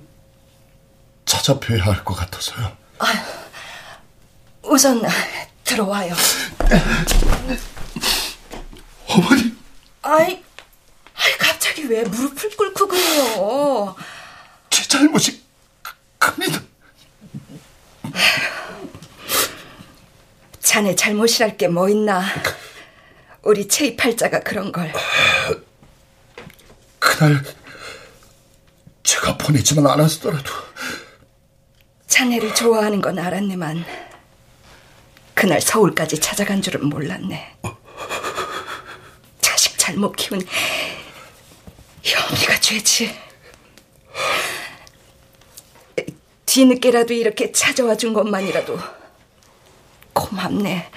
[1.24, 2.76] 찾아뵈야 할 것 같아서요.
[2.98, 3.06] 아,
[4.62, 5.00] 우선
[5.62, 6.14] 들어와요.
[9.08, 9.54] 어머니.
[10.02, 10.43] 아이
[11.84, 13.96] 갑자기 왜 무릎을 꿇고 그래요?
[14.70, 15.42] 제 잘못이
[16.18, 16.60] 큽니다.
[20.60, 22.24] 자네 잘못이랄 게 뭐 있나?
[23.42, 24.92] 우리 체이팔자가 그런 걸.
[26.98, 27.44] 그날
[29.02, 30.50] 제가 보내지만 않았더라도
[32.06, 33.84] 자네를 좋아하는 건 알았네만
[35.34, 37.56] 그날 서울까지 찾아간 줄은 몰랐네.
[39.40, 40.40] 자식 잘못 키운
[42.04, 43.18] 형이가 죄지.
[46.46, 48.78] 뒤늦게라도 이렇게 찾아와 준 것만이라도
[50.12, 50.88] 고맙네.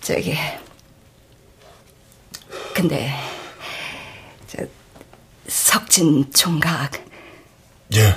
[0.00, 0.36] 저기
[2.74, 3.12] 근데
[4.46, 4.58] 저
[5.48, 7.04] 석진 총각
[7.94, 8.16] 예.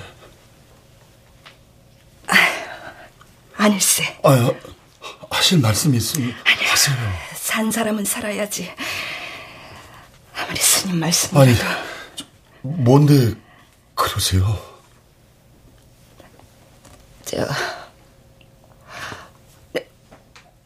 [3.58, 4.20] 아닐세.
[4.24, 4.52] 아,
[5.32, 6.96] 하실 말씀이 있으면 하세요.
[7.34, 8.72] 산 사람은 살아야지.
[10.46, 11.40] 아무리 스님 말씀이라도.
[11.42, 11.56] 아니,
[12.62, 13.34] 뭔데
[13.96, 14.58] 그러세요?
[17.26, 17.48] 저
[19.74, 19.88] 네,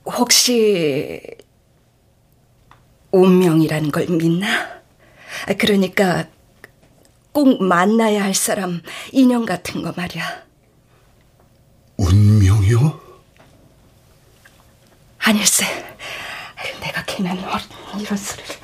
[0.06, 1.22] 혹시
[3.12, 4.82] 운명이라는 걸 믿나?
[5.58, 6.28] 그러니까
[7.32, 10.44] 꼭 만나야 할 사람 인연 같은 거 말이야.
[11.98, 13.00] 운명이요?
[15.20, 15.66] 아닐세.
[16.82, 17.38] 내가 걔는
[18.00, 18.59] 이런 소리를.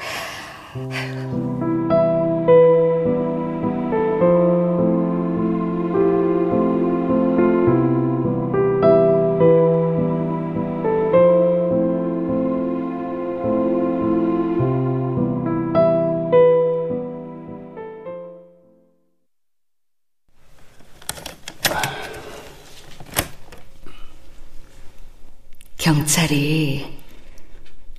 [25.77, 26.83] 경찰이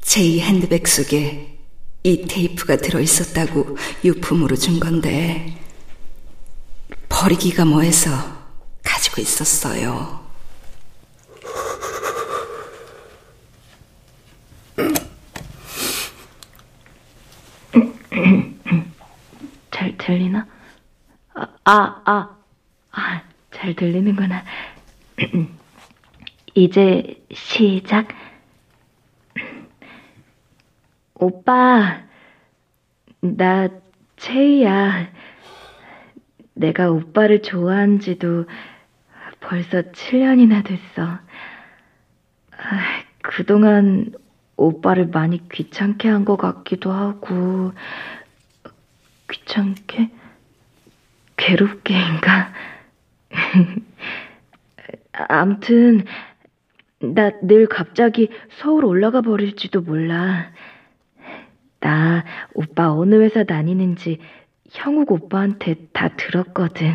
[0.03, 1.56] 제2 핸드백 속에
[2.07, 5.59] 이 테이프가 들어있었다고 유품으로 준 건데
[7.09, 8.11] 버리기가 뭐해서
[8.85, 10.25] 가지고 있었어요.
[19.73, 20.47] 잘 들리나?
[21.35, 22.37] 아, 아, 아,
[22.93, 24.45] 아, 잘 들리는구나.
[26.55, 28.07] 이제 시작.
[31.19, 32.03] 오빠,
[33.21, 33.69] 나
[34.17, 35.09] 채희야.
[36.55, 38.47] 내가 오빠를 좋아한 지도
[39.41, 41.03] 벌써 7년이나 됐어.
[42.53, 44.13] 아, 그동안
[44.57, 47.73] 오빠를 많이 귀찮게 한 것 같기도 하고,
[49.31, 50.11] 귀찮게?
[51.37, 52.53] 괴롭게인가?
[55.13, 56.05] 암튼,
[57.01, 60.51] 나 늘 갑자기 서울 올라가 버릴지도 몰라.
[61.81, 64.19] 나 오빠 어느 회사 다니는지
[64.71, 66.93] 형욱 오빠한테 다 들었거든.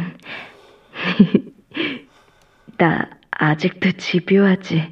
[2.78, 4.92] 나 아직도 집요하지.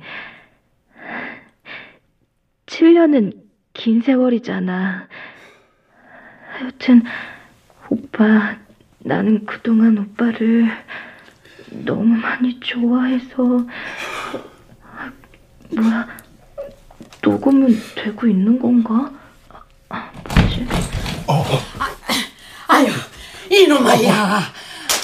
[2.65, 3.33] 7년은
[3.73, 5.07] 긴 세월이잖아.
[6.51, 7.03] 하여튼,
[7.89, 8.57] 오빠,
[8.99, 10.67] 나는 그동안 오빠를
[11.85, 13.65] 너무 많이 좋아해서
[15.75, 16.07] 뭐야?
[17.23, 19.18] 녹음은 되고 있는 건가?
[21.29, 21.33] 아?
[21.33, 21.45] 어.
[21.47, 21.61] 어.
[21.77, 21.95] 아,
[22.67, 22.87] 아유,
[23.51, 24.53] 이놈아야.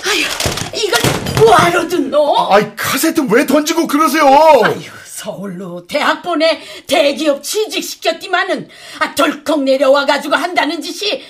[0.08, 0.26] 아유,
[0.74, 1.02] 이걸
[1.40, 2.52] 뭐하러 듣노?
[2.52, 4.26] 아이, 카세트 왜 던지고 그러세요?
[4.64, 8.68] 아유, 서울로 대학 보내 대기업 취직시켰지만은
[9.00, 11.24] 아, 덜컥 내려와가지고 한다는 짓이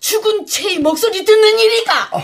[0.00, 2.08] 죽은 채의 목소리 듣는 일이가.
[2.12, 2.22] 어.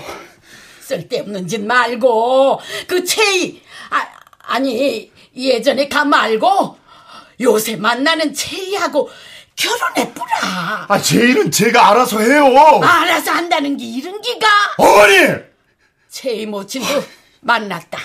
[0.80, 3.60] 쓸데없는 짓 말고 그 채의
[3.90, 4.06] 아,
[4.38, 6.78] 아니 예전에 가 말고
[7.40, 9.08] 요새 만나는 제이하고
[9.56, 10.86] 결혼해보라.
[10.88, 12.46] 아, 제이는 제가 알아서 해요.
[12.82, 14.46] 알아서 한다는 게 이런 기가?
[14.78, 15.16] 어머니!
[16.10, 17.04] 제이 모친도
[17.40, 17.98] 만났다.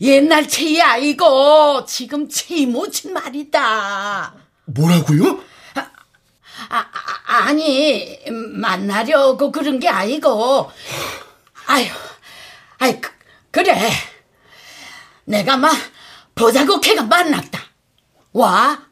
[0.00, 4.34] 옛날 체이 아이고 지금 체이 모친 말이다.
[4.66, 5.40] 뭐라고요?
[6.68, 6.86] 아, 아,
[7.26, 10.70] 아, 니 만나려고 그런 게 아니고
[11.66, 11.86] 아유
[12.78, 13.10] 아이 그,
[13.50, 13.90] 그래
[15.24, 15.74] 내가 막
[16.34, 17.60] 보자고 걔가 만났다.
[18.32, 18.86] 와?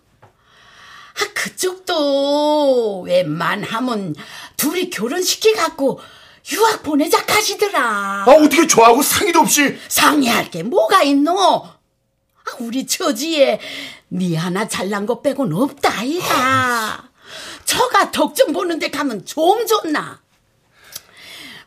[1.23, 4.15] 아, 그쪽도 웬만하면
[4.57, 6.01] 둘이 결혼시켜갖고
[6.53, 8.25] 유학 보내자 가시더라.
[8.27, 9.79] 아, 어떻게 저하고 상의도 없이.
[9.89, 11.33] 상의할 게 뭐가 있노?
[11.39, 13.61] 아, 우리 처지에
[14.11, 17.09] 니 하나 잘난 것 빼곤 없다, 아이가.
[17.65, 20.21] 처가 덕 좀 보는데 가면 좀 좋나?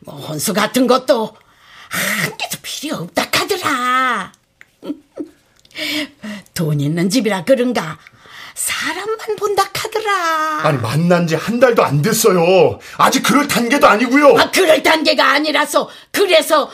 [0.00, 1.34] 뭐 혼수 같은 것도
[1.88, 4.32] 한 개도 필요 없다 카더라.
[6.54, 7.98] 돈 있는 집이라 그런가
[8.56, 10.60] 사람만 본다 카더라.
[10.62, 12.78] 아니 만난 지 한 달도 안 됐어요.
[12.96, 14.36] 아직 그럴 단계도 아니고요.
[14.38, 16.70] 아 그럴 단계가 아니라서 그래서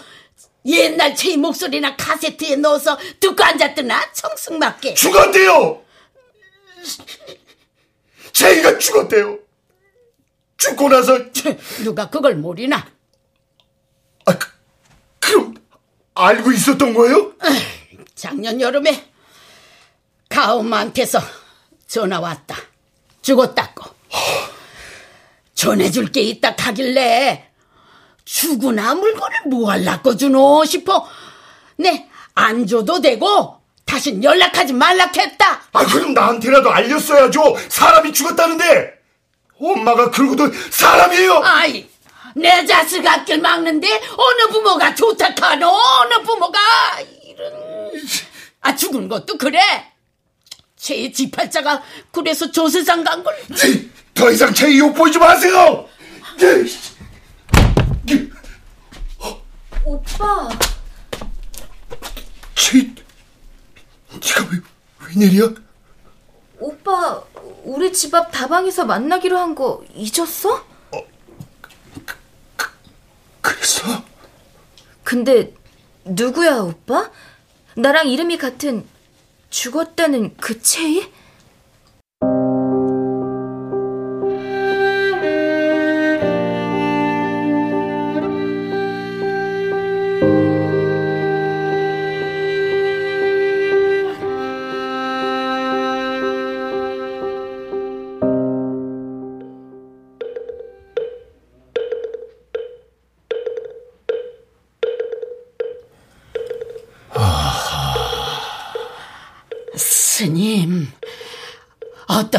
[0.65, 4.95] 옛날 제 목소리나 카세트에 넣어서 듣고 앉았더나 청승맞게.
[4.95, 5.83] 죽었대요.
[8.33, 9.39] 제이가 죽었대요.
[10.57, 11.19] 죽고 나서
[11.83, 12.87] 누가 그걸 모르나?
[14.25, 14.49] 아, 그,
[15.19, 15.55] 그럼
[16.15, 17.33] 알고 있었던 거예요?
[18.15, 19.11] 작년 여름에
[20.29, 21.21] 가엄마한테서
[21.93, 22.57] 전화 왔다.
[23.21, 23.85] 죽었다고.
[25.55, 27.51] 전해줄 게 있다 하길래
[28.25, 31.07] 죽으나 물건을 뭐 할라고 주노 싶어.
[31.77, 35.61] 네, 안 줘도 되고 다신 연락하지 말라 했다.
[35.71, 37.59] 아, 그럼 나한테라도 알렸어야죠.
[37.69, 38.95] 사람이 죽었다는데.
[39.61, 41.43] 엄마가 그러고도 사람이에요.
[41.45, 41.87] 아이,
[42.35, 45.69] 내 자식 앞길 막는데 어느 부모가 좋다 카노?
[45.69, 46.59] 어느 부모가
[47.27, 47.53] 이런
[48.63, 49.92] 아 죽은 것도 그래.
[50.83, 53.33] 제 지팔자가 그래서 조세상 간 걸.
[54.15, 55.89] 더 이상 제 이웃 보이지 마세요.
[59.85, 60.49] 오빠.
[62.57, 62.79] 제,
[64.13, 64.59] 네가 왜
[65.09, 65.51] 웬일이야?
[66.59, 67.23] 오빠,
[67.63, 70.65] 우리 집 앞 다방에서 만나기로 한 거 잊었어?
[73.41, 74.05] 그랬어?
[75.05, 75.55] 근데
[76.05, 77.13] 누구야, 오빠?
[77.77, 78.85] 나랑 이름이 같은
[79.53, 81.05] 죽었다는 그 채이?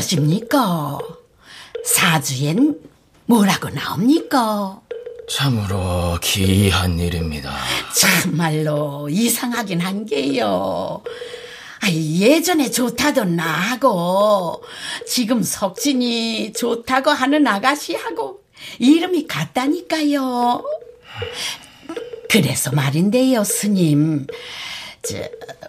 [0.04, 1.00] 어떠십니까?
[1.86, 2.80] 사주엔
[3.26, 4.82] 뭐라고 나옵니까?
[5.30, 7.54] 참으로 기이한 일입니다.
[7.96, 11.04] 참말로 이상하긴 한 게요.
[11.80, 14.64] 아, 예전에 좋다던 나하고
[15.08, 18.42] 지금 석진이 좋다고 하는 아가씨하고
[18.80, 20.64] 이름이 같다니까요.
[22.30, 24.28] 그래서 말인데요, 스님.
[25.02, 25.18] 저,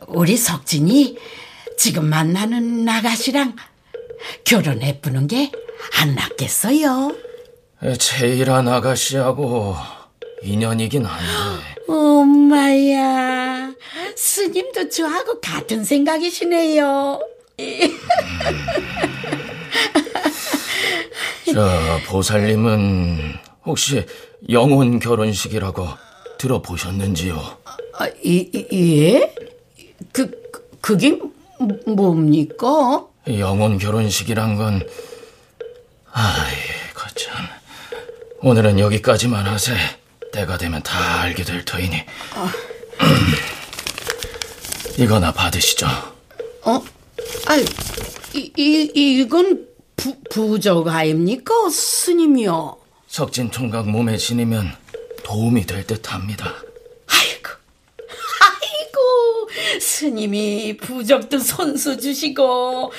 [0.09, 1.18] 우리 석진이
[1.77, 3.57] 지금 만나는 아가씨랑
[4.45, 5.51] 결혼해 보는 게
[6.01, 7.15] 안 낫겠어요?
[7.99, 9.77] 제일한 아가씨하고
[10.43, 13.73] 인연이긴 한데 엄마야,
[14.17, 17.21] 스님도 저하고 같은 생각이시네요.
[21.53, 23.35] 저 보살님은
[23.67, 24.05] 혹시
[24.51, 25.87] 영혼 결혼식이라고
[26.39, 27.59] 들어보셨는지요?
[27.99, 29.35] 아, 예?
[30.13, 31.19] 그, 그- 그게
[31.87, 33.07] 뭡니까?
[33.29, 34.87] 영혼 결혼식이란 건
[36.13, 37.47] 아이고 참
[38.41, 39.75] 오늘은 여기까지만 하세
[40.33, 41.97] 때가 되면 다 알게 될 터이니
[44.99, 45.87] 이거나 받으시죠
[46.67, 46.83] 어?
[47.47, 47.57] 아,
[48.35, 51.53] 이, 이, 이건 부, 부적 아닙니까?
[51.71, 52.77] 스님이요.
[53.07, 54.75] 석진 총각 몸에 지니면
[55.23, 56.53] 도움이 될 듯합니다
[59.81, 62.93] 스님이 부적도 손수 주시고,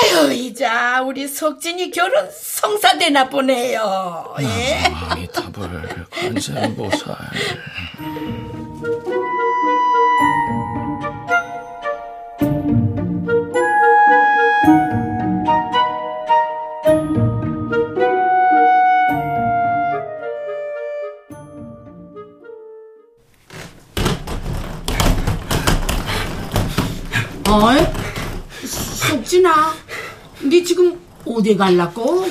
[0.00, 4.34] 아유, 이자 우리 석진이 결혼 성사되나 보네요.
[4.40, 4.84] 예?
[4.84, 7.16] 아미타불 관세음보살
[27.50, 27.78] 어이?
[28.66, 29.74] 석진아,
[30.42, 32.28] 네 지금 어디 갈라고?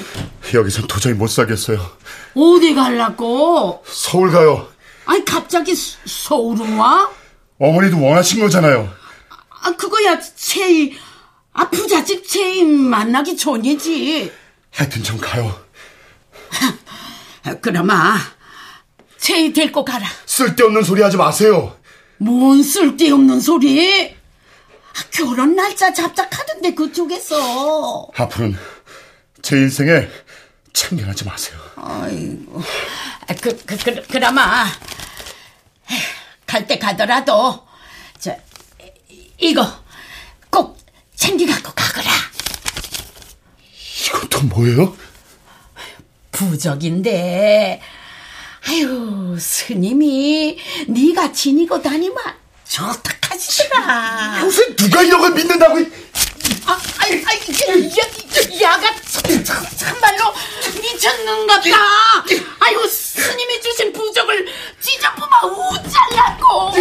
[0.53, 1.79] 여기선 도저히 못 살겠어요.
[2.35, 3.83] 어디 갈라고?
[3.87, 4.67] 서울 가요.
[5.05, 7.09] 아니, 갑자기 서- 서울로 와?
[7.59, 8.91] 어머니도 원하신 거잖아요.
[9.63, 10.93] 아, 그거야, 채이.
[11.53, 14.31] 아, 부잣집 채이 만나기 전이지.
[14.71, 15.59] 하여튼 좀 가요.
[17.43, 18.17] 아, 그나마,
[19.17, 20.05] 채이 데리고 가라.
[20.27, 21.75] 쓸데없는 소리 하지 마세요.
[22.19, 24.15] 뭔 쓸데없는 소리?
[24.97, 28.07] 아, 결혼 날짜 잡작하던데, 그쪽에서.
[28.15, 28.57] 앞으로는
[29.41, 30.07] 제 인생에
[30.73, 31.57] 참견하지 마세요.
[31.75, 32.61] 아이고.
[33.27, 34.65] 아, 그, 그, 그, 그나마,
[36.45, 37.65] 갈 때 가더라도,
[38.19, 38.35] 저,
[39.37, 39.65] 이거
[40.49, 40.77] 꼭
[41.15, 42.09] 챙겨갖고 가거라.
[44.07, 44.97] 이건 또 뭐예요?
[46.31, 47.81] 부적인데
[48.67, 52.15] 아유 스님이 네가 지니고 다니면
[52.69, 55.77] 좋다하시더라 요새 누가 이런 걸 믿는다고
[56.65, 57.39] 아, 아이, 아이,
[57.97, 58.95] 야, 야가
[59.45, 60.33] 참, 참말로
[60.81, 61.77] 미쳤는가 보다.
[62.59, 64.45] 아유, 스님이 주신 부적을
[64.81, 66.73] 찢어보마 우짤라고.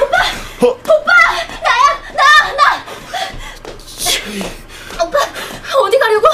[0.00, 0.16] 오빠!
[0.60, 1.12] 오빠!
[1.62, 2.00] 나야!
[2.12, 2.52] 나!
[2.52, 2.84] 나!
[5.04, 5.18] 오빠,
[5.82, 6.28] 어디 가려고?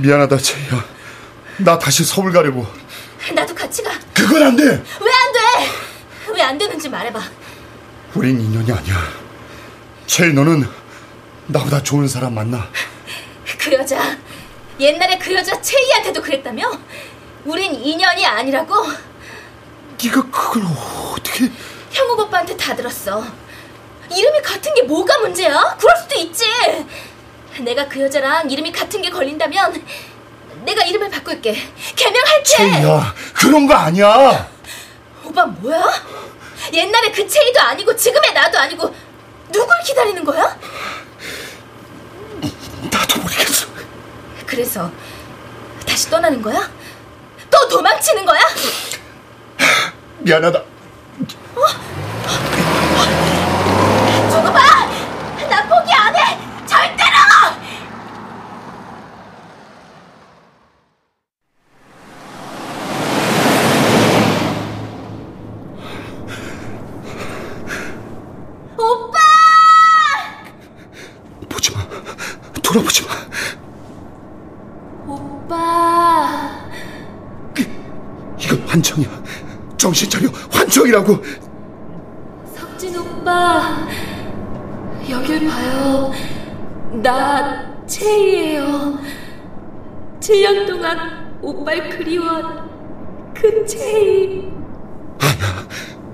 [0.00, 0.84] 미안하다 채희야
[1.58, 2.66] 나 다시 서울 가려고
[3.34, 3.90] 나도 같이 가.
[4.14, 4.70] 그건 안 돼 왜
[5.12, 5.40] 안 돼?
[6.34, 7.20] 왜 안 되는지 말해봐.
[8.14, 8.96] 우린 인연이 아니야
[10.06, 10.66] 채희 너는
[11.46, 12.68] 나보다 좋은 사람 만나
[13.58, 14.16] 그 여자,
[14.78, 16.70] 옛날에 그 여자 채희한테도 그랬다며?
[17.44, 18.74] 우린 인연이 아니라고?
[20.02, 20.62] 네가 그걸
[21.14, 21.50] 어떻게
[21.90, 23.22] 형욱 오빠한테 다 들었어.
[24.16, 25.76] 이름이 같은 게 뭐가 문제야?
[25.78, 26.44] 그럴 수도 있지.
[27.58, 29.84] 내가 그 여자랑 이름이 같은 게 걸린다면
[30.64, 31.56] 내가 이름을 바꿀게.
[31.96, 32.42] 개명할게.
[32.44, 34.48] 채희야 그런 거 아니야
[35.24, 35.82] 오빠 뭐야?
[36.72, 38.94] 옛날에 그 채희도 아니고 지금의 나도 아니고
[39.50, 40.56] 누굴 기다리는 거야?
[42.90, 43.66] 나도 모르겠어
[44.46, 44.90] 그래서
[45.86, 46.70] 다시 떠나는 거야?
[47.50, 48.40] 또 도망치는 거야?
[50.18, 50.62] 미안하다
[54.30, 54.88] 두고 봐!
[55.48, 56.38] 나 포기 안 해!
[72.90, 73.12] 돌아보지마
[75.06, 76.60] 오빠!
[78.38, 79.08] 이건 환청이야
[79.76, 81.18] 정신 차려 환청이라고
[82.54, 83.86] 석진 오빠!
[85.08, 86.12] 여길 봐요.
[87.02, 88.98] 나 채희예요.
[90.20, 92.68] 7년 동안 오빠를 그리워한
[93.34, 94.50] 그 채희.
[95.20, 95.66] 아니야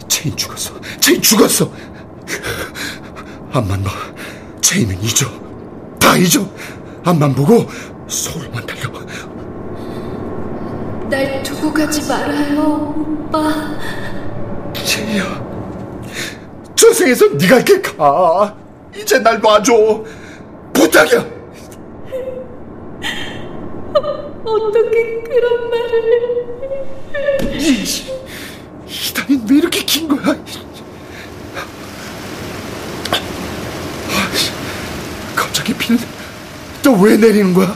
[0.08, 1.70] 채흰 죽었어 채흰 죽었어
[3.52, 3.90] 앞만 봐
[4.60, 5.26] 체인은 잊어
[6.06, 6.48] 다 잊어.
[7.04, 7.66] 앞만 보고
[8.06, 8.88] 서울만 달려
[11.10, 13.76] 날 두고 가지 말아요, 오빠.
[14.72, 15.44] 체이야
[16.76, 18.54] 저승에서 네가 이렇게 가.
[18.96, 20.04] 이제 날 놔줘.
[20.72, 21.26] 부탁이야.
[24.44, 26.36] 어떻게 그런 말을.
[27.52, 27.82] 이,
[28.86, 30.36] 이 단이 왜 이렇게 긴 거야
[34.08, 34.50] 아이씨,
[35.34, 35.98] 갑자기 비는
[36.86, 37.74] 또왜 내리는 거야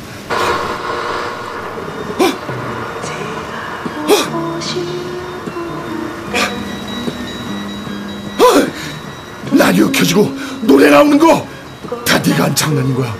[9.52, 10.30] 라디오 켜지고
[10.62, 11.48] 노래 나오는 거
[12.04, 13.14] 다 네가 한 장난인 거야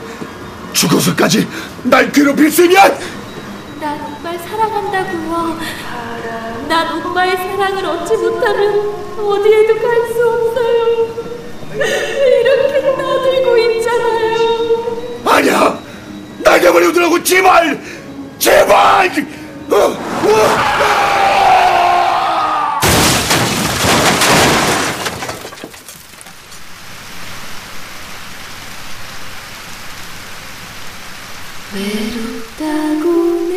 [0.72, 1.46] 죽어서까지
[1.84, 2.98] 날 괴롭힐 셈이야
[3.80, 5.58] 난 오빠를 사랑한다고요.
[6.68, 11.06] 난 오빠의 사랑을 얻지 못하면 어디에도 갈 수 없어요.
[11.72, 15.22] 이렇게 나들고 있잖아요.
[15.24, 15.79] 아니야
[16.42, 17.80] 날개 버려두라고 제발
[18.38, 19.10] 제발
[19.70, 20.70] 어, 어.
[31.72, 33.48] 외롭다고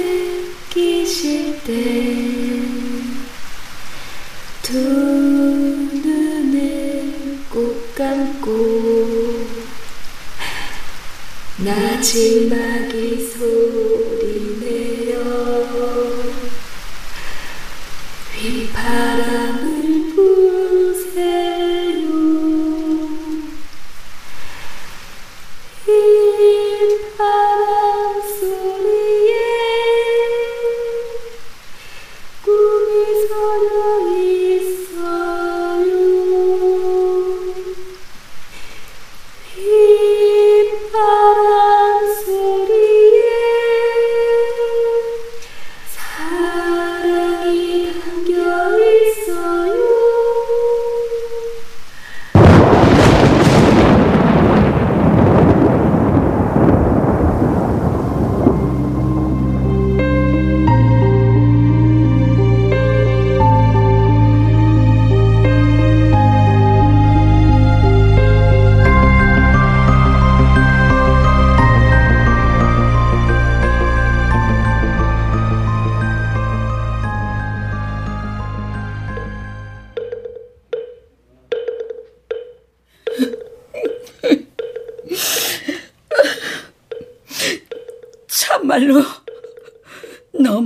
[0.69, 2.62] 느끼실 때
[12.03, 14.12] 나지막이 소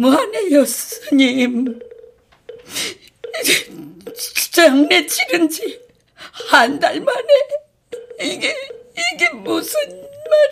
[0.02, 1.80] 너무하네요, 스님.
[4.52, 5.78] 장례 치른 지
[6.50, 7.28] 한 달 만에
[8.22, 8.56] 이게
[9.14, 9.80] 이게 무슨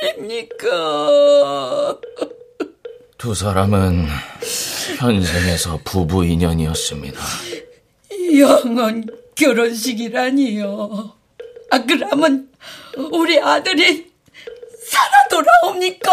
[0.01, 1.99] 말입니까?
[3.17, 4.05] 두 사람은
[4.99, 7.19] 현생에서 부부 인연이었습니다.
[8.37, 11.15] 영원 결혼식이라니요.
[11.71, 12.49] 아, 그러면
[13.11, 14.11] 우리 아들이
[14.87, 16.11] 살아 돌아옵니까?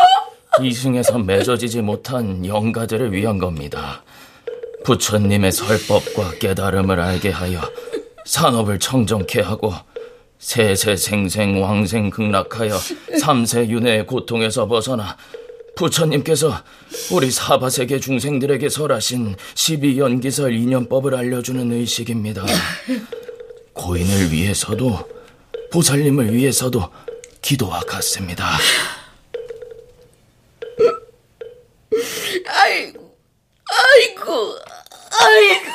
[0.60, 4.02] 이승에서 맺어지지 못한 영가들을 위한 겁니다.
[4.84, 7.60] 부처님의 설법과 깨달음을 알게 하여
[8.26, 9.72] 산업을 청정케 하고
[10.38, 12.76] 세세생생 왕생 극락하여
[13.20, 15.16] 삼세 윤회의 고통에서 벗어나
[15.76, 16.52] 부처님께서
[17.12, 22.44] 우리 사바세계 중생들에게 설하신 12연기설 인연법을 알려주는 의식입니다.
[23.72, 24.98] 고인을 위해서도
[25.72, 26.90] 보살님을 위해서도
[27.40, 28.58] 기도와 같습니다.
[32.46, 33.16] 아이고,
[33.82, 34.56] 아이고,
[35.20, 35.70] 아이고,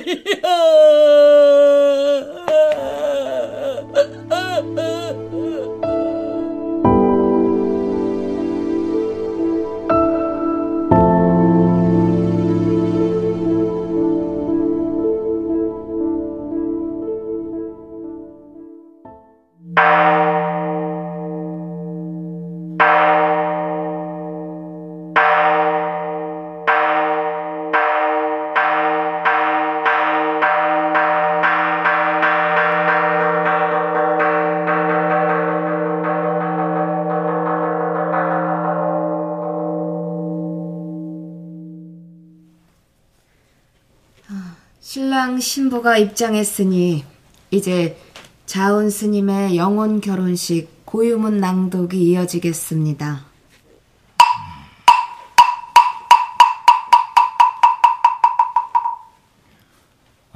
[45.40, 47.04] 신부가 입장했으니
[47.52, 47.98] 이제
[48.46, 53.26] 자운 스님의 영혼 결혼식 고유문 낭독이 이어지겠습니다.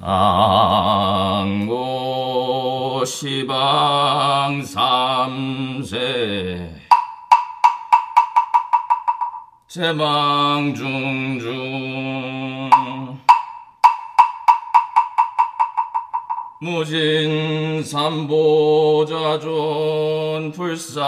[0.04, 1.76] 안고
[3.06, 6.02] 시방 삼세
[9.68, 11.61] 세방 중중
[16.92, 18.52] 무진 삼보자존
[20.52, 21.08] 불사자비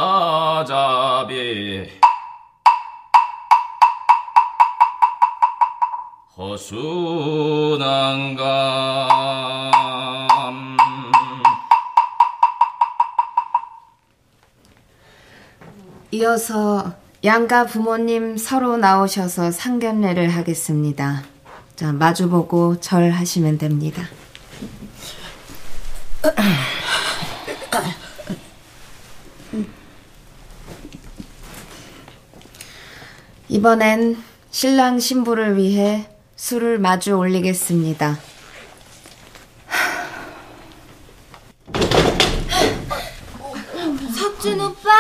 [6.37, 8.37] 허수난감
[16.11, 16.93] 이어서
[17.25, 21.23] 양가 부모님 서로 나오셔서 상견례를 하겠습니다.
[21.75, 24.03] 자, 마주보고 절하시면 됩니다.
[33.63, 38.19] 이번엔 신랑 신부를 위해 술을 마주 올리겠습니다.
[44.17, 44.91] 석준 오빠?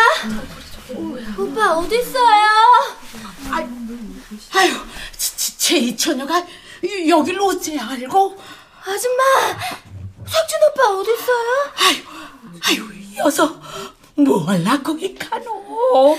[1.37, 2.47] 오빠 어딨어요?
[4.53, 4.73] 아유,
[5.57, 6.41] 제 처녀가
[7.09, 8.37] 여길 어째 알고?
[8.85, 9.23] 아줌마,
[10.25, 11.73] 석준 오빠 어딨어요?
[11.79, 11.97] 아유,
[12.61, 13.59] 아유, 여서
[14.15, 16.17] 뭘 낳고 이카노?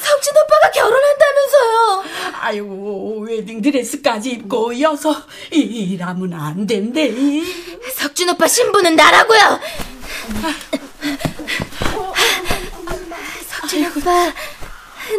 [0.00, 1.23] 석준 오빠가 결혼한다
[1.64, 2.04] 면서요?
[2.40, 5.14] 아유, 웨딩 드레스까지 입고 여서
[5.50, 7.12] 일하면 안 된대.
[7.96, 9.60] 석준 오빠 신부는 나라고요.
[13.48, 14.32] 석준 오빠,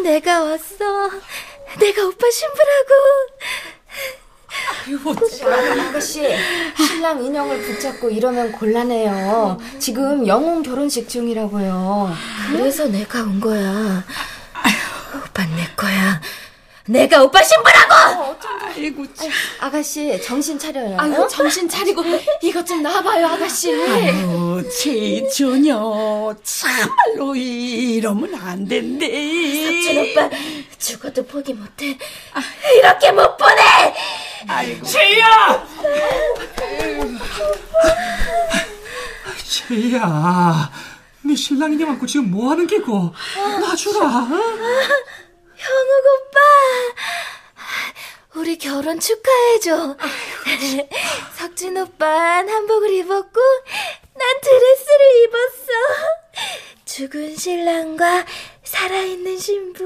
[0.03, 1.09] 내가 왔어.
[1.79, 2.93] 내가 오빠 신부라고.
[5.89, 6.21] 아가씨,
[6.77, 9.57] 신랑 인형을 붙잡고 이러면 곤란해요.
[9.79, 12.13] 지금 영혼 결혼식 중이라고요.
[12.51, 14.03] 그래서 내가 온 거야.
[15.17, 16.21] 오빠 내 거야.
[16.87, 18.35] 내가 오빠 신부라고!
[18.75, 19.05] 아이고,
[19.59, 20.95] 아가씨, 정신 차려요.
[20.99, 22.03] 아유, 정신 차리고
[22.43, 23.73] 이것 좀 놔봐요, 아가씨.
[23.73, 29.07] 아유, 제 처녀 참말로 이러면 안 된대.
[29.07, 30.29] 석준 오빠
[30.77, 31.97] 죽어도 포기 못해.
[32.77, 33.61] 이렇게 못 보내.
[34.47, 35.65] 아이고, 제이야!
[39.47, 40.71] 제이야,
[41.25, 43.13] 네 신랑이 네 안고 지금 뭐 하는 게고?
[43.61, 43.99] 놔주라.
[44.09, 44.39] 현욱
[46.05, 46.39] 오빠.
[48.35, 49.97] 우리 결혼 축하해줘.
[51.35, 53.41] 석준 오빠는 한복을 입었고,
[54.13, 55.71] 난 드레스를 입었어.
[56.85, 58.25] 죽은 신랑과
[58.63, 59.83] 살아있는 신부.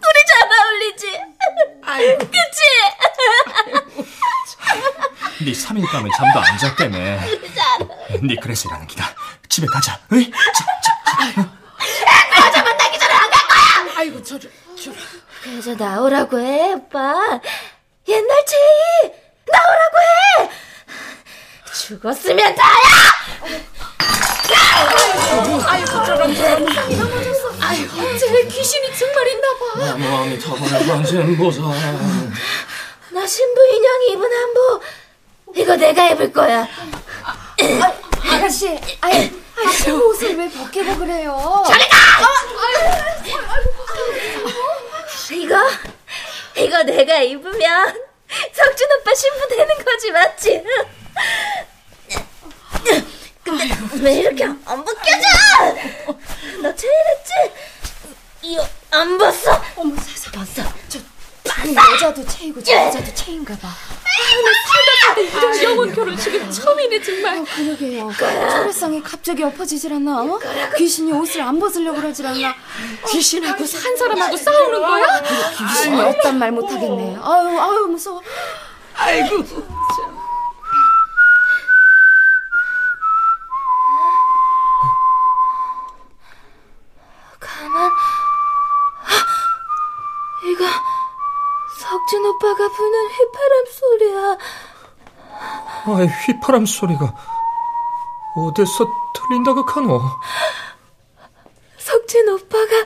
[0.00, 1.20] 우리 잘 어울리지?
[2.18, 2.60] 그치?
[5.44, 6.98] 네 3일 밤에 잠도 안 잤다며.
[8.10, 9.14] 네, 니크레스라는 기다.
[9.48, 9.98] 집에 가자.
[10.12, 10.30] 으이?
[10.30, 11.40] 자, 자, 자.
[11.40, 13.98] 애 여자 만나기 전에 안 갈 거야!
[13.98, 14.96] 아이고, 저리, 저리.
[15.42, 17.40] 그 여자 나오라고 해, 오빠.
[18.08, 19.12] 옛날 제이!
[19.46, 19.96] 나오라고
[20.48, 20.50] 해!
[21.72, 22.80] 죽었으면 다야!
[25.66, 26.64] 아이고, 저런, 저런.
[26.64, 27.52] 넘어졌어.
[27.60, 29.84] 아이고, 쟤 귀신이 정말인가 봐.
[29.84, 31.60] 내 마음이 타버려 관심 보사.
[33.12, 34.82] 나 신부 인형 입은 한복,
[35.56, 36.66] 이거 내가 입을 거야.
[37.24, 37.49] 아.
[38.22, 38.68] 아가씨,
[39.00, 41.64] 아이, 아이, 옷을 왜 벗기고 그래요?
[41.66, 41.98] 저리 가!
[45.32, 45.56] 이거
[46.56, 47.94] 이거 내가 입으면
[48.52, 50.62] 석준 오빠 신부 되는 거지 맞지?
[53.44, 55.26] 근데 왜 이렇게 안 벗겨져?
[56.62, 57.32] 너 체일했지?
[58.42, 59.62] 이거 안 벗어?
[59.76, 60.62] 어머 세상 벗어.
[60.88, 60.98] 저,
[61.44, 63.68] 저 여자도 체이고 저 여자도 체인가 봐.
[64.10, 64.50] 아, 나
[65.14, 68.10] 살다 살다 영혼 결혼식은 처음이네 정말 어, 그러게요.
[68.16, 70.22] 초래상이 갑자기 엎어지질 않나?
[70.22, 70.38] 어?
[70.76, 72.54] 귀신이 옷을 안 벗으려고 그러질 않나?
[73.08, 75.06] 귀신하고 산 사람하고 싸우는 거야?
[75.58, 77.16] 귀신이 없단 말 못하겠네.
[77.22, 78.20] 아유, 아유, 무서워.
[78.94, 79.44] 아이고
[87.38, 87.90] 가만.
[90.44, 90.64] 이거
[91.78, 94.38] 석준 오빠가 부는 휘파람 소리야.
[95.86, 97.14] 아이, 휘파람 소리가
[98.34, 100.00] 어디서 들린다고 카노?
[101.76, 102.84] 석진 오빠가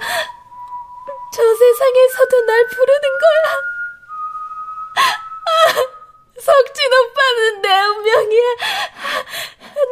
[1.32, 3.46] 저 세상에서도 날 부르는 거야.
[4.96, 5.50] 아,
[6.40, 8.54] 석진 오빠는 내 운명이야.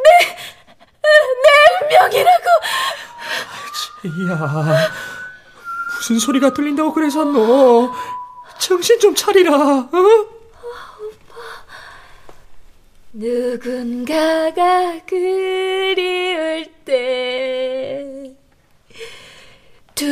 [0.03, 0.35] 내,
[1.43, 1.47] 내
[1.85, 2.47] 운명이라고.
[4.05, 4.89] 이야,
[5.95, 7.93] 무슨 소리가 들린다고 그래서 너
[9.03, 9.89] 좀 차리라, 어?
[13.11, 18.33] 누군가가 그리울 때
[19.93, 20.05] 두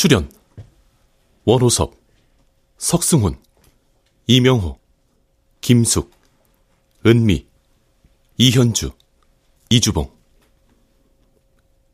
[0.02, 0.32] 출연.
[1.46, 1.94] 원호섭,
[2.80, 3.40] 석승훈,
[4.26, 4.80] 이명호,
[5.62, 6.10] 김숙,
[7.06, 7.46] 은미,
[8.36, 8.94] 이현주,
[9.70, 10.12] 이주봉.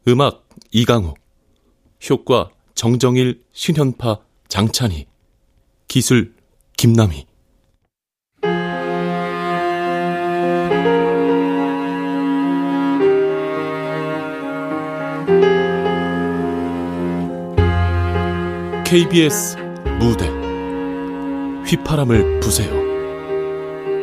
[0.07, 1.15] 음악 이강호.
[2.09, 5.05] 효과 정정일, 신현파, 장찬희.
[5.89, 6.33] 기술
[6.77, 7.27] 김남희
[18.89, 19.57] KBS
[19.99, 20.29] 무대
[21.65, 22.71] 휘파람을 부세요.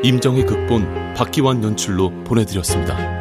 [0.03, 3.14] 임정희 극본 박기환 연출로 보내드렸습니다.